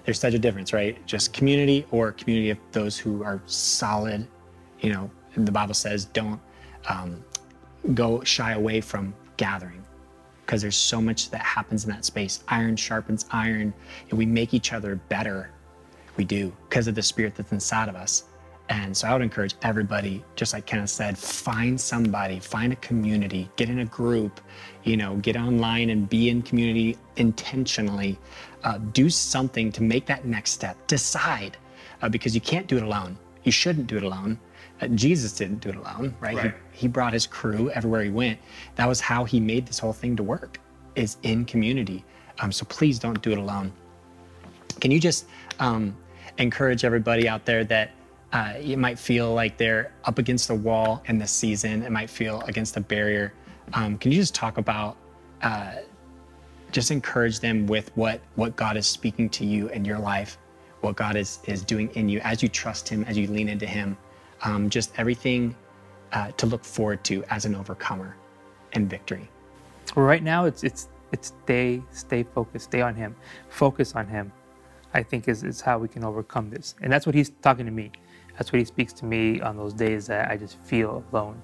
There's 0.06 0.20
such 0.20 0.34
a 0.34 0.40
difference, 0.40 0.74
right? 0.74 1.06
Just 1.06 1.34
community 1.34 1.86
or 1.92 2.12
community 2.14 2.50
of 2.50 2.58
those 2.72 2.98
who 2.98 3.24
are 3.24 3.42
solid. 3.46 4.28
You 4.82 4.94
know, 4.94 5.12
the 5.36 5.52
Bible 5.52 5.74
says 5.74 6.06
don't 6.06 6.40
um, 6.88 7.24
go 7.94 8.24
shy 8.24 8.54
away 8.54 8.82
from 8.82 9.14
gathering 9.38 9.84
because 10.46 10.62
there's 10.62 10.76
so 10.76 11.00
much 11.00 11.30
that 11.30 11.42
happens 11.42 11.84
in 11.84 11.92
that 11.92 12.06
space. 12.06 12.44
Iron 12.48 12.76
sharpens 12.76 13.26
iron, 13.32 13.74
and 14.10 14.18
we 14.18 14.26
make 14.26 14.54
each 14.54 14.74
other 14.74 14.96
better. 14.96 15.52
We 16.18 16.26
do 16.26 16.52
because 16.68 16.88
of 16.88 16.96
the 16.96 17.04
spirit 17.04 17.36
that's 17.36 17.52
inside 17.52 17.88
of 17.88 17.96
us. 17.96 18.24
And 18.70 18.96
so 18.96 19.08
I 19.08 19.14
would 19.14 19.24
encourage 19.24 19.56
everybody, 19.64 20.24
just 20.36 20.54
like 20.54 20.68
Kenneth 20.68 20.92
said, 20.92 21.18
find 21.18 21.80
somebody, 21.80 22.40
find 22.40 22.72
a 22.72 22.76
community, 22.78 23.50
get 23.56 23.68
in 23.70 23.80
a 23.80 23.86
group, 23.86 24.40
you 24.84 24.96
know, 24.96 25.16
get 25.18 25.36
online 25.36 25.90
and 25.90 26.08
be 26.08 26.30
in 26.30 26.44
community 26.44 26.96
intentionally. 27.16 28.18
Uh, 28.64 28.78
do 28.94 29.10
something 29.10 29.72
to 29.72 29.82
make 29.82 30.06
that 30.06 30.26
next 30.26 30.52
step. 30.52 30.76
Decide 30.88 31.58
uh, 32.02 32.10
because 32.10 32.36
you 32.36 32.42
can't 32.42 32.68
do 32.68 32.78
it 32.78 32.84
alone. 32.84 33.18
You 33.44 33.52
shouldn't 33.52 33.88
do 33.88 33.98
it 33.98 34.04
alone. 34.04 34.40
Uh, 34.82 34.88
Jesus 34.88 35.34
didn't 35.34 35.60
do 35.60 35.70
it 35.70 35.76
alone, 35.76 36.16
right? 36.20 36.36
Right. 36.36 36.54
He, 36.72 36.82
he 36.82 36.88
brought 36.88 37.14
his 37.14 37.28
crew 37.28 37.70
everywhere 37.72 38.04
he 38.04 38.10
went. 38.10 38.40
That 38.76 38.88
was 38.88 39.00
how 39.00 39.26
he 39.26 39.40
made 39.40 39.66
this 39.66 39.80
whole 39.80 39.94
thing 39.94 40.16
to 40.16 40.24
work, 40.24 40.60
is 40.96 41.18
in 41.24 41.46
community. 41.46 42.04
Um, 42.40 42.52
so 42.52 42.66
please 42.66 43.00
don't 43.00 43.22
do 43.22 43.32
it 43.32 43.38
alone. 43.38 43.72
Can 44.80 44.92
you 44.92 45.00
just 45.00 45.26
um, 45.60 45.96
encourage 46.38 46.86
everybody 46.86 47.28
out 47.28 47.46
there 47.46 47.64
that 47.66 47.92
uh, 48.32 48.54
you 48.62 48.78
might 48.78 48.98
feel 48.98 49.34
like 49.34 49.58
they're 49.58 49.92
up 50.06 50.20
against 50.20 50.50
a 50.50 50.56
wall 50.56 51.04
in 51.08 51.18
this 51.18 51.32
season? 51.32 51.84
It 51.84 51.92
might 51.92 52.10
feel 52.10 52.42
against 52.42 52.78
a 52.78 52.82
barrier. 52.82 53.34
Um, 53.74 53.98
can 53.98 54.12
you 54.12 54.18
just 54.18 54.34
talk 54.34 54.58
about, 54.58 54.98
uh, 55.42 55.76
just 56.72 56.92
encourage 56.92 57.40
them 57.40 57.66
with 57.66 57.92
what 57.96 58.22
what 58.36 58.56
God 58.56 58.78
is 58.78 58.86
speaking 58.86 59.30
to 59.32 59.46
you 59.46 59.70
in 59.70 59.84
your 59.84 59.98
life, 59.98 60.38
what 60.82 60.96
God 60.96 61.16
is 61.16 61.40
is 61.46 61.64
doing 61.64 61.90
in 61.96 62.08
you 62.08 62.20
as 62.24 62.42
you 62.44 62.50
trust 62.50 62.88
Him, 62.88 63.04
as 63.06 63.18
you 63.18 63.28
lean 63.28 63.50
into 63.50 63.66
Him, 63.66 63.98
um, 64.44 64.70
just 64.70 64.92
everything 64.98 65.56
uh, 66.12 66.32
to 66.32 66.46
look 66.46 66.64
forward 66.64 67.04
to 67.06 67.24
as 67.26 67.46
an 67.46 67.56
overcomer 67.56 68.16
and 68.74 68.90
victory. 68.90 69.30
Right 69.96 70.24
now 70.24 70.46
it's 70.46 70.64
it's 70.64 70.90
it's 71.12 71.34
stay 71.44 71.82
stay 71.92 72.24
focused, 72.24 72.66
stay 72.66 72.82
on 72.82 72.96
him, 72.96 73.16
focus 73.50 73.96
on 73.96 74.08
him. 74.08 74.32
I 74.94 75.04
think 75.04 75.28
is 75.28 75.44
is 75.44 75.62
how 75.62 75.78
we 75.80 75.88
can 75.88 76.04
overcome 76.04 76.50
this, 76.50 76.76
and 76.82 76.92
that's 76.92 77.06
what 77.06 77.16
he's 77.16 77.32
talking 77.42 77.66
to 77.66 77.72
me. 77.72 77.92
That's 78.38 78.52
what 78.52 78.60
he 78.60 78.66
speaks 78.66 78.94
to 78.94 79.06
me 79.06 79.42
on 79.42 79.58
those 79.58 79.74
days 79.74 80.08
that 80.08 80.32
I 80.32 80.38
just 80.38 80.58
feel 80.64 81.04
alone. 81.12 81.42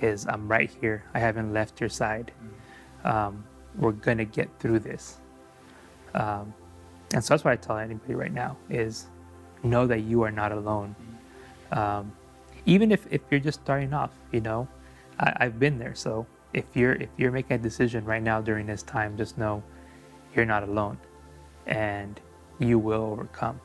Is 0.00 0.26
I'm 0.26 0.48
right 0.48 0.70
here. 0.80 1.04
I 1.14 1.18
haven't 1.18 1.52
left 1.52 1.80
your 1.80 1.88
side. 1.88 2.32
Um, 3.04 3.44
we're 3.76 3.92
gonna 3.92 4.24
get 4.24 4.48
through 4.58 4.80
this. 4.80 5.18
Um, 6.14 6.52
and 7.12 7.22
so 7.24 7.34
that's 7.34 7.44
what 7.44 7.52
I 7.52 7.56
tell 7.56 7.78
anybody 7.78 8.14
right 8.14 8.32
now 8.32 8.56
is 8.68 9.06
know 9.62 9.86
that 9.86 10.00
you 10.00 10.22
are 10.22 10.30
not 10.30 10.52
alone. 10.52 10.94
Um, 11.72 12.12
even 12.66 12.92
if, 12.92 13.06
if 13.10 13.22
you're 13.30 13.40
just 13.40 13.60
starting 13.60 13.92
off, 13.92 14.10
you 14.32 14.40
know, 14.40 14.68
I, 15.18 15.32
I've 15.40 15.58
been 15.58 15.78
there. 15.78 15.94
So 15.94 16.26
if 16.52 16.64
you're 16.74 16.92
if 16.92 17.08
you're 17.16 17.30
making 17.30 17.54
a 17.54 17.58
decision 17.58 18.04
right 18.04 18.22
now 18.22 18.40
during 18.40 18.66
this 18.66 18.82
time, 18.82 19.16
just 19.16 19.38
know 19.38 19.62
you're 20.34 20.44
not 20.44 20.62
alone, 20.62 20.98
and 21.66 22.20
you 22.58 22.78
will 22.78 23.02
overcome. 23.02 23.60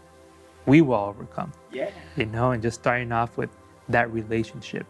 We 0.66 0.82
will 0.82 0.96
overcome. 0.96 1.52
Yeah. 1.72 1.92
You 2.16 2.26
know, 2.26 2.52
and 2.52 2.62
just 2.62 2.80
starting 2.80 3.12
off 3.12 3.38
with 3.38 3.50
that 3.90 4.12
relationship 4.12 4.86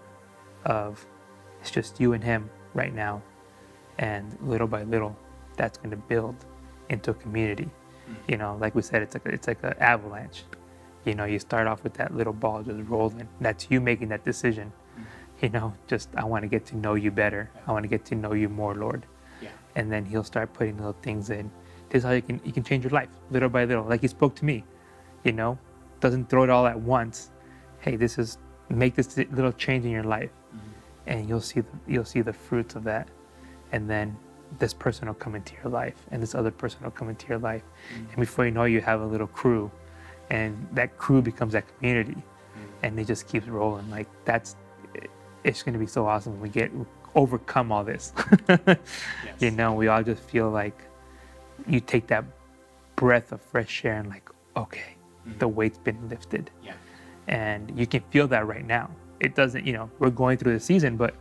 of 0.66 1.06
it's 1.62 1.72
just 1.72 2.00
you 2.00 2.14
and 2.14 2.24
him 2.24 2.50
right 2.74 2.94
now, 2.94 3.22
and 3.98 4.38
little 4.42 4.68
by 4.68 4.84
little, 4.84 5.18
that's 5.58 5.78
going 5.78 5.92
to 5.92 5.98
build 5.98 6.36
into 6.90 7.12
a 7.12 7.16
community. 7.16 7.70
You 8.28 8.38
know, 8.38 8.58
like 8.62 8.76
we 8.76 8.82
said, 8.82 9.02
it's 9.02 9.16
like 9.16 9.26
a, 9.26 9.30
it's 9.30 9.48
like 9.48 9.64
an 9.64 9.74
avalanche. 9.80 10.44
You 11.06 11.14
know, 11.14 11.26
you 11.26 11.40
start 11.40 11.68
off 11.68 11.84
with 11.84 11.94
that 11.96 12.16
little 12.16 12.34
ball 12.34 12.64
just 12.64 12.90
rolling. 12.90 13.28
That's 13.40 13.68
you 13.70 13.80
making 13.80 14.10
that 14.10 14.24
decision. 14.26 14.72
Mm-hmm. 14.72 15.46
You 15.46 15.50
know, 15.50 15.74
just 15.88 16.10
I 16.16 16.24
want 16.26 16.44
to 16.44 16.48
get 16.48 16.66
to 16.68 16.78
know 16.78 16.96
you 16.96 17.12
better. 17.12 17.50
I 17.68 17.72
want 17.72 17.84
to 17.84 17.90
get 17.90 18.06
to 18.06 18.16
know 18.16 18.34
you 18.34 18.50
more, 18.50 18.76
Lord. 18.76 19.06
Yeah. 19.42 19.50
And 19.76 19.92
then 19.92 20.06
He'll 20.06 20.24
start 20.24 20.54
putting 20.54 20.78
little 20.78 20.98
things 21.02 21.30
in. 21.30 21.52
This 21.90 22.00
is 22.00 22.04
how 22.06 22.12
you 22.12 22.22
can 22.22 22.42
you 22.44 22.52
can 22.52 22.64
change 22.64 22.84
your 22.84 22.92
life 22.92 23.10
little 23.30 23.50
by 23.50 23.66
little. 23.66 23.86
Like 23.86 24.02
He 24.02 24.08
spoke 24.08 24.36
to 24.36 24.46
me. 24.46 24.64
You 25.24 25.32
know, 25.32 25.58
doesn't 26.00 26.30
throw 26.30 26.44
it 26.44 26.50
all 26.50 26.66
at 26.68 26.80
once. 26.80 27.32
Hey, 27.80 27.96
this 27.96 28.18
is 28.18 28.38
make 28.70 28.96
this 28.96 29.18
little 29.18 29.52
change 29.52 29.86
in 29.86 29.92
your 29.92 30.04
life, 30.04 30.32
mm-hmm. 30.32 30.70
and 31.08 31.30
you'll 31.30 31.42
see 31.42 31.62
the, 31.62 31.70
you'll 31.88 32.06
see 32.06 32.22
the 32.22 32.34
fruits 32.34 32.76
of 32.76 32.84
that. 32.86 33.08
And 33.72 33.90
then 33.90 34.18
this 34.60 34.74
person 34.74 35.08
will 35.08 35.16
come 35.16 35.36
into 35.36 35.54
your 35.62 35.72
life, 35.72 36.06
and 36.12 36.22
this 36.22 36.36
other 36.36 36.52
person 36.52 36.80
will 36.84 36.92
come 36.92 37.10
into 37.10 37.28
your 37.28 37.40
life, 37.40 37.64
mm-hmm. 37.94 38.06
and 38.10 38.16
before 38.18 38.46
you 38.46 38.52
know, 38.52 38.64
it, 38.64 38.72
you 38.72 38.82
have 38.82 39.02
a 39.02 39.06
little 39.06 39.28
crew, 39.28 39.72
and 40.30 40.68
that 40.74 40.98
crew 40.98 41.22
becomes 41.22 41.54
that 41.54 41.66
community, 41.78 42.18
and 42.84 43.00
it 43.00 43.06
just 43.06 43.28
keeps 43.28 43.48
rolling. 43.48 43.90
Like 43.90 44.08
that's 44.26 44.56
it's 45.44 45.62
going 45.62 45.74
to 45.74 45.80
be 45.80 45.86
so 45.88 46.08
awesome 46.08 46.34
when 46.34 46.42
we 46.42 46.50
get 46.50 46.72
overcome 47.14 47.72
all 47.72 47.84
this. 47.84 48.14
You 49.40 49.52
know, 49.52 49.74
we 49.74 49.88
all 49.90 50.02
just 50.04 50.24
feel 50.24 50.50
like 50.50 50.78
you 51.68 51.80
take 51.80 52.08
that 52.08 52.24
breath 52.96 53.32
of 53.32 53.42
fresh 53.42 53.84
air 53.86 54.00
and 54.00 54.10
like, 54.10 54.30
okay, 54.56 54.96
mm-hmm. 55.28 55.38
the 55.40 55.48
weight's 55.48 55.78
been 55.78 56.10
lifted, 56.10 56.50
Yeah. 56.64 56.74
and 57.28 57.78
you 57.78 57.86
can 57.86 58.02
feel 58.12 58.28
that 58.30 58.48
right 58.48 58.66
now. 58.66 58.90
It 59.20 59.36
doesn't, 59.36 59.66
you 59.66 59.74
know, 59.74 59.90
we're 60.00 60.10
going 60.10 60.38
through 60.38 60.54
the 60.54 60.60
season, 60.60 60.98
but 60.98 61.14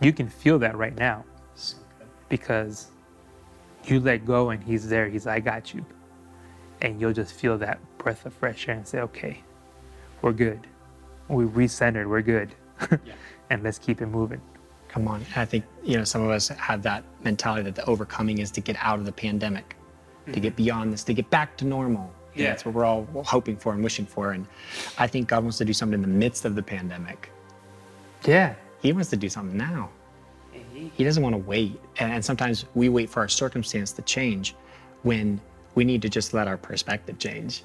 you 0.00 0.12
can 0.12 0.28
feel 0.28 0.58
that 0.60 0.76
right 0.76 0.96
now 0.96 1.24
because 2.28 2.88
you 3.84 4.00
let 4.00 4.24
go 4.26 4.50
and 4.50 4.62
he's 4.62 4.88
there. 4.88 5.08
He's, 5.08 5.26
I 5.26 5.40
got 5.40 5.72
you, 5.74 5.84
and 6.82 7.00
you'll 7.00 7.12
just 7.12 7.34
feel 7.34 7.58
that 7.58 7.78
breath 7.98 8.24
of 8.26 8.32
fresh 8.34 8.68
air 8.68 8.76
and 8.76 8.86
say, 8.86 9.00
okay, 9.00 9.42
we're 10.22 10.32
good. 10.32 10.66
We 11.28 11.44
recentered, 11.44 12.08
we're 12.08 12.22
good. 12.22 12.54
Yeah. 13.04 13.14
and 13.50 13.62
let's 13.64 13.78
keep 13.78 14.00
it 14.00 14.06
moving. 14.06 14.40
Come 14.88 15.08
on. 15.08 15.24
I 15.34 15.44
think, 15.44 15.64
you 15.82 15.96
know, 15.96 16.04
some 16.04 16.22
of 16.22 16.30
us 16.30 16.48
have 16.48 16.82
that 16.82 17.02
mentality 17.24 17.62
that 17.64 17.74
the 17.74 17.84
overcoming 17.86 18.38
is 18.38 18.50
to 18.52 18.60
get 18.60 18.76
out 18.80 18.98
of 18.98 19.04
the 19.04 19.12
pandemic, 19.12 19.76
to 20.32 20.38
get 20.38 20.54
beyond 20.54 20.92
this, 20.92 21.02
to 21.04 21.12
get 21.12 21.28
back 21.28 21.56
to 21.58 21.64
normal. 21.64 22.04
Mm-hmm. 22.04 22.40
Yeah. 22.40 22.50
That's 22.50 22.64
what 22.64 22.74
we're 22.74 22.84
all 22.84 23.06
hoping 23.26 23.56
for 23.56 23.72
and 23.72 23.82
wishing 23.82 24.06
for. 24.06 24.32
And 24.32 24.46
I 24.96 25.06
think 25.08 25.28
God 25.28 25.42
wants 25.42 25.58
to 25.58 25.64
do 25.64 25.72
something 25.72 25.94
in 25.94 26.02
the 26.02 26.16
midst 26.16 26.44
of 26.44 26.54
the 26.54 26.62
pandemic. 26.62 27.30
Yeah. 28.24 28.54
He 28.80 28.92
wants 28.92 29.10
to 29.10 29.16
do 29.16 29.28
something 29.28 29.56
now. 29.56 29.90
He 30.94 31.04
doesn't 31.04 31.22
want 31.22 31.34
to 31.34 31.38
wait. 31.38 31.80
And, 31.98 32.12
and 32.12 32.24
sometimes 32.24 32.64
we 32.74 32.88
wait 32.88 33.10
for 33.10 33.20
our 33.20 33.28
circumstance 33.28 33.92
to 33.92 34.02
change 34.02 34.54
when 35.02 35.40
we 35.78 35.84
need 35.84 36.02
to 36.02 36.08
just 36.08 36.34
let 36.34 36.48
our 36.48 36.56
perspective 36.56 37.20
change. 37.20 37.62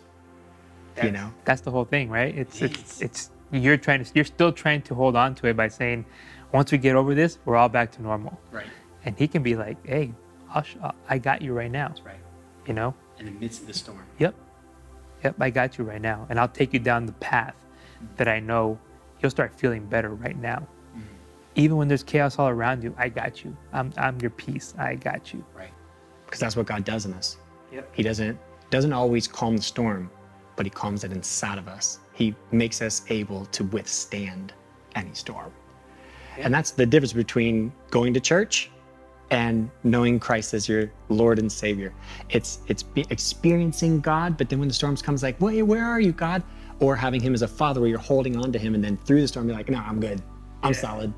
you 1.02 1.10
know? 1.10 1.34
That's 1.46 1.62
the 1.62 1.72
whole 1.72 1.84
thing, 1.86 2.10
right? 2.10 2.38
It's 2.38 2.62
it's 2.62 3.02
it's 3.02 3.32
you're 3.52 3.76
trying 3.78 4.04
to 4.04 4.12
you're 4.14 4.24
still 4.24 4.52
trying 4.52 4.84
to 4.84 4.94
hold 4.94 5.16
on 5.16 5.34
to 5.36 5.48
it 5.48 5.58
by 5.58 5.68
saying, 5.68 6.06
once 6.52 6.72
we 6.72 6.78
get 6.78 6.96
over 6.96 7.16
this, 7.16 7.40
we're 7.46 7.56
all 7.56 7.70
back 7.70 7.92
to 7.94 8.04
normal. 8.04 8.40
Right. 8.52 8.68
And 9.06 9.18
he 9.18 9.28
can 9.28 9.42
be 9.42 9.56
like, 9.56 9.84
hey, 9.86 10.14
I'll 10.54 10.62
sh- 10.62 10.76
uh, 10.84 10.92
I 11.10 11.18
got 11.18 11.42
you 11.42 11.54
right 11.54 11.72
now. 11.72 11.88
That's 11.88 12.02
right. 12.02 12.24
You 12.68 12.76
know? 12.76 12.94
In 13.18 13.26
the 13.26 13.32
midst 13.32 13.62
of 13.62 13.68
the 13.68 13.74
storm. 13.74 14.06
Yep. 14.20 14.36
Yep, 15.24 15.36
I 15.40 15.50
got 15.50 15.78
you 15.80 15.84
right 15.84 16.02
now. 16.02 16.28
And 16.30 16.40
I'll 16.40 16.48
take 16.60 16.72
you 16.72 16.80
down 16.80 17.08
the 17.08 17.14
path 17.14 17.56
mm-hmm. 17.56 18.16
that 18.18 18.28
I 18.28 18.40
know 18.40 18.78
you'll 19.20 19.32
start 19.32 19.58
feeling 19.60 19.86
better 19.88 20.10
right 20.10 20.38
now. 20.38 20.60
Mm-hmm. 20.96 21.02
Even 21.56 21.78
when 21.78 21.88
there's 21.88 22.04
chaos 22.04 22.38
all 22.38 22.50
around 22.50 22.84
you, 22.84 22.94
I 22.98 23.10
got 23.10 23.44
you. 23.44 23.58
I'm, 23.72 23.92
I'm 23.98 24.22
your 24.22 24.32
peace. 24.32 24.76
I 24.78 24.96
got 24.96 25.34
you. 25.34 25.44
Right. 25.56 25.74
Because 26.26 26.40
that's 26.40 26.56
what 26.56 26.68
God 26.68 26.86
does 26.86 27.06
in 27.08 27.14
us. 27.14 27.38
Yep. 27.74 27.90
He 27.94 28.04
doesn't 28.04 28.38
doesn't 28.70 28.94
always 28.94 29.28
calm 29.28 29.56
the 29.58 29.64
storm, 29.64 30.10
but 30.56 30.66
he 30.66 30.70
calms 30.70 31.04
it 31.04 31.12
inside 31.12 31.58
of 31.58 31.68
us. 31.68 32.00
He 32.14 32.36
makes 32.52 32.82
us 32.82 33.04
able 33.10 33.46
to 33.48 33.64
withstand 33.66 34.54
any 34.96 35.14
storm. 35.14 35.52
And 36.38 36.54
that's 36.54 36.72
the 36.72 36.86
difference 36.86 37.14
between 37.14 37.72
going 37.92 38.14
to 38.16 38.20
church 38.20 38.72
and 39.30 39.70
knowing 39.84 40.20
Christ 40.20 40.54
as 40.54 40.68
your 40.68 40.92
Lord 41.10 41.40
and 41.40 41.52
Savior. 41.52 41.94
It's 42.30 42.60
it's 42.68 42.84
be 42.84 43.06
experiencing 43.10 44.02
God, 44.02 44.38
but 44.38 44.50
then 44.50 44.60
when 44.60 44.68
the 44.68 44.74
storms 44.74 45.02
comes 45.02 45.24
like, 45.24 45.40
"Wait, 45.42 45.62
where 45.64 45.86
are 45.86 46.00
you, 46.00 46.12
God?" 46.12 46.44
Or 46.80 46.96
having 46.96 47.22
him 47.22 47.34
as 47.34 47.44
a 47.44 47.48
father 47.48 47.80
where 47.80 47.90
you're 47.90 48.00
holding 48.00 48.36
on 48.36 48.52
to 48.52 48.60
him 48.60 48.76
and 48.76 48.84
then 48.84 48.98
through 48.98 49.22
the 49.22 49.28
storm 49.28 49.48
you're 49.48 49.58
like, 49.58 49.70
"No, 49.70 49.80
I'm 49.80 50.00
good. 50.00 50.22
I'm 50.64 50.74
solid 50.74 51.14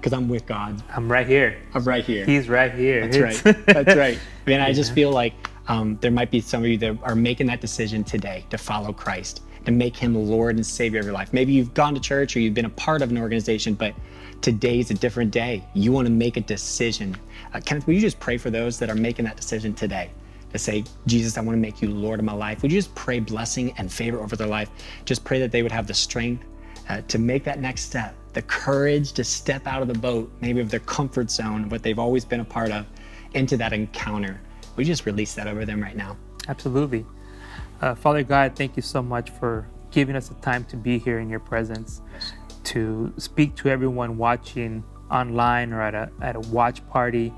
because 0.00 0.12
I'm 0.12 0.28
with 0.28 0.46
God. 0.46 0.82
I'm 0.94 1.10
right 1.10 1.26
here. 1.26 1.58
I'm 1.74 1.84
right 1.84 2.04
here." 2.04 2.24
He's 2.24 2.48
right 2.48 2.72
here. 2.72 3.00
That's 3.02 3.16
It's- 3.16 3.44
right. 3.44 3.66
That's 3.66 3.96
right. 3.96 4.18
Man, 4.46 4.60
I 4.60 4.72
just 4.72 4.92
feel 4.92 5.10
like 5.10 5.34
um, 5.68 5.98
there 6.00 6.10
might 6.10 6.30
be 6.30 6.40
some 6.40 6.62
of 6.62 6.68
you 6.68 6.78
that 6.78 6.98
are 7.02 7.14
making 7.14 7.46
that 7.46 7.60
decision 7.60 8.04
today 8.04 8.44
to 8.50 8.58
follow 8.58 8.92
Christ, 8.92 9.42
to 9.64 9.72
make 9.72 9.96
him 9.96 10.14
Lord 10.14 10.56
and 10.56 10.66
Savior 10.66 11.00
of 11.00 11.06
your 11.06 11.14
life. 11.14 11.32
Maybe 11.32 11.52
you've 11.52 11.74
gone 11.74 11.94
to 11.94 12.00
church 12.00 12.36
or 12.36 12.40
you've 12.40 12.54
been 12.54 12.64
a 12.64 12.70
part 12.70 13.02
of 13.02 13.10
an 13.10 13.18
organization, 13.18 13.74
but 13.74 13.94
today's 14.40 14.90
a 14.90 14.94
different 14.94 15.30
day. 15.30 15.64
You 15.74 15.92
want 15.92 16.06
to 16.06 16.12
make 16.12 16.36
a 16.36 16.40
decision. 16.40 17.16
Uh, 17.54 17.60
Kenneth, 17.60 17.86
will 17.86 17.94
you 17.94 18.00
just 18.00 18.18
pray 18.18 18.38
for 18.38 18.50
those 18.50 18.78
that 18.80 18.90
are 18.90 18.94
making 18.94 19.24
that 19.26 19.36
decision 19.36 19.72
today? 19.74 20.10
To 20.52 20.58
say, 20.58 20.84
Jesus, 21.06 21.38
I 21.38 21.40
want 21.40 21.56
to 21.56 21.60
make 21.60 21.80
you 21.80 21.88
Lord 21.88 22.18
of 22.18 22.26
my 22.26 22.34
life. 22.34 22.60
Would 22.62 22.72
you 22.72 22.78
just 22.78 22.94
pray 22.94 23.20
blessing 23.20 23.72
and 23.78 23.90
favor 23.90 24.20
over 24.20 24.36
their 24.36 24.48
life? 24.48 24.68
Just 25.04 25.24
pray 25.24 25.38
that 25.40 25.50
they 25.50 25.62
would 25.62 25.72
have 25.72 25.86
the 25.86 25.94
strength 25.94 26.44
uh, 26.88 27.00
to 27.08 27.18
make 27.18 27.44
that 27.44 27.60
next 27.60 27.84
step, 27.84 28.14
the 28.34 28.42
courage 28.42 29.12
to 29.12 29.24
step 29.24 29.66
out 29.66 29.80
of 29.80 29.88
the 29.88 29.94
boat, 29.94 30.30
maybe 30.40 30.60
of 30.60 30.70
their 30.70 30.80
comfort 30.80 31.30
zone, 31.30 31.68
what 31.68 31.82
they've 31.82 31.98
always 31.98 32.24
been 32.24 32.40
a 32.40 32.44
part 32.44 32.70
of, 32.70 32.84
into 33.32 33.56
that 33.56 33.72
encounter. 33.72 34.40
We 34.76 34.84
just 34.84 35.06
release 35.06 35.34
that 35.34 35.46
over 35.46 35.64
them 35.64 35.82
right 35.82 35.96
now. 35.96 36.16
Absolutely. 36.48 37.04
Uh, 37.80 37.94
Father 37.94 38.22
God, 38.22 38.54
thank 38.56 38.76
you 38.76 38.82
so 38.82 39.02
much 39.02 39.30
for 39.30 39.66
giving 39.90 40.16
us 40.16 40.28
the 40.28 40.34
time 40.36 40.64
to 40.66 40.76
be 40.76 40.98
here 40.98 41.18
in 41.18 41.28
your 41.28 41.40
presence, 41.40 42.00
to 42.64 43.12
speak 43.18 43.54
to 43.56 43.68
everyone 43.68 44.16
watching 44.16 44.82
online 45.10 45.72
or 45.72 45.82
at 45.82 45.94
a, 45.94 46.10
at 46.20 46.36
a 46.36 46.40
watch 46.40 46.86
party, 46.88 47.32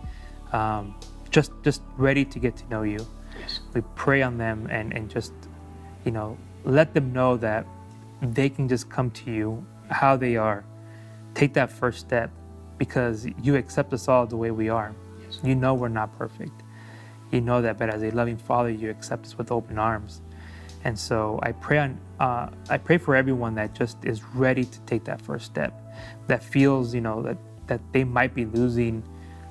um, 0.53 0.95
just, 1.31 1.51
just 1.63 1.83
ready 1.97 2.25
to 2.25 2.39
get 2.39 2.57
to 2.57 2.69
know 2.69 2.83
you. 2.83 3.05
Yes. 3.41 3.61
We 3.73 3.81
pray 3.97 4.23
on 4.23 4.39
them 4.39 4.69
and, 4.71 4.93
and 4.93 5.11
just, 5.11 5.33
you 6.05 6.13
know, 6.13 6.39
let 6.65 6.95
them 6.95 7.13
know 7.13 7.37
that 7.39 7.67
they 8.23 8.49
can 8.49 8.69
just 8.69 8.89
come 8.89 9.11
to 9.11 9.31
you 9.31 9.67
how 9.91 10.17
they 10.17 10.37
are. 10.37 10.65
Take 11.35 11.53
that 11.55 11.71
first 11.73 11.99
step 11.99 12.31
because 12.79 13.27
you 13.43 13.57
accept 13.57 13.93
us 13.93 14.09
all 14.09 14.27
the 14.27 14.37
way 14.37 14.51
we 14.51 14.69
are. 14.69 14.95
Yes. 15.23 15.41
You 15.43 15.57
know 15.57 15.75
we're 15.75 15.89
not 15.89 16.17
perfect 16.17 16.64
you 17.35 17.41
know 17.41 17.61
that 17.61 17.79
but 17.79 17.91
as 17.91 18.03
a 18.03 18.11
loving 18.11 18.37
father 18.37 18.71
you 18.71 18.89
accept 18.91 19.27
us 19.27 19.37
with 19.37 19.51
open 19.53 19.79
arms. 19.79 20.23
And 20.85 20.99
so 20.99 21.41
i 21.43 21.53
pray 21.53 21.79
on 21.79 21.99
uh, 22.21 22.49
i 22.69 22.79
pray 22.79 22.99
for 22.99 23.17
everyone 23.17 23.55
that 23.55 23.75
just 23.75 24.05
is 24.05 24.23
ready 24.23 24.65
to 24.65 24.81
take 24.81 25.05
that 25.05 25.21
first 25.21 25.47
step 25.47 25.73
that 26.27 26.43
feels 26.43 26.95
you 26.95 27.01
know 27.01 27.23
that 27.23 27.39
that 27.67 27.81
they 27.93 28.05
might 28.05 28.35
be 28.35 28.45
losing 28.45 29.03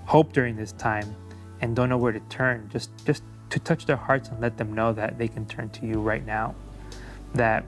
hope 0.06 0.34
during 0.34 0.56
this 0.56 0.74
time 0.74 1.16
and 1.62 1.76
don't 1.76 1.90
know 1.90 1.98
where 1.98 2.12
to 2.12 2.20
turn. 2.22 2.70
Just 2.72 2.92
just 3.06 3.24
to 3.50 3.60
touch 3.60 3.86
their 3.86 3.96
hearts 3.96 4.30
and 4.30 4.40
let 4.42 4.58
them 4.58 4.74
know 4.74 4.94
that 4.94 5.18
they 5.18 5.28
can 5.28 5.46
turn 5.46 5.70
to 5.70 5.86
you 5.86 6.00
right 6.00 6.26
now. 6.26 6.56
That 7.34 7.64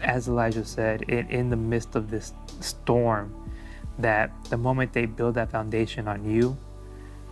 as 0.00 0.28
elijah 0.28 0.64
said 0.64 1.02
in, 1.02 1.26
in 1.30 1.50
the 1.50 1.56
midst 1.56 1.96
of 1.96 2.10
this 2.10 2.34
storm 2.60 3.34
that 3.98 4.30
the 4.50 4.56
moment 4.56 4.92
they 4.92 5.06
build 5.06 5.34
that 5.34 5.50
foundation 5.50 6.06
on 6.06 6.22
you 6.30 6.54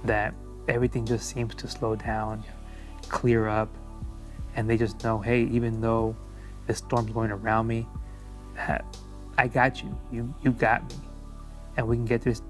that 0.03 0.33
everything 0.69 1.05
just 1.07 1.29
seems 1.29 1.55
to 1.57 1.69
slow 1.69 1.97
down, 1.97 2.45
clear 3.09 3.49
up, 3.49 3.69
and 4.57 4.69
they 4.69 4.77
just 4.77 5.03
know, 5.05 5.19
hey, 5.19 5.45
even 5.45 5.81
though 5.81 6.17
the 6.67 6.75
storm's 6.75 7.11
going 7.11 7.31
around 7.31 7.67
me, 7.67 7.87
I 9.37 9.49
got 9.49 9.83
you. 9.83 9.97
You 10.13 10.35
you 10.43 10.53
got 10.53 10.89
me, 10.89 10.97
and 11.77 11.89
we 11.89 11.97
can 11.97 12.05
get 12.05 12.23
this. 12.23 12.43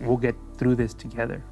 We'll 0.00 0.16
get 0.16 0.34
through 0.56 0.76
this 0.76 0.94
together. 0.94 1.42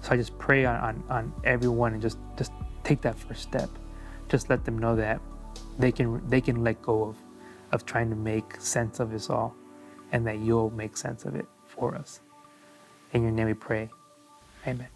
So 0.00 0.12
I 0.12 0.16
just 0.16 0.38
pray 0.38 0.64
on, 0.64 0.76
on, 0.76 1.04
on 1.08 1.32
everyone 1.44 1.92
and 1.92 2.02
just 2.02 2.18
just 2.36 2.52
take 2.84 3.00
that 3.02 3.18
first 3.18 3.42
step. 3.42 3.70
Just 4.28 4.50
let 4.50 4.64
them 4.64 4.78
know 4.78 4.96
that 4.96 5.20
they 5.78 5.92
can 5.92 6.26
they 6.28 6.40
can 6.40 6.64
let 6.64 6.80
go 6.82 7.04
of 7.04 7.16
of 7.72 7.84
trying 7.84 8.10
to 8.10 8.16
make 8.16 8.60
sense 8.60 9.00
of 9.00 9.10
this 9.10 9.28
all, 9.30 9.54
and 10.12 10.26
that 10.26 10.38
you'll 10.38 10.70
make 10.70 10.96
sense 10.96 11.24
of 11.24 11.34
it 11.34 11.46
for 11.66 11.94
us. 11.94 12.20
In 13.12 13.22
your 13.22 13.32
name 13.32 13.46
we 13.46 13.54
pray. 13.54 13.90
Amen. 14.66 14.95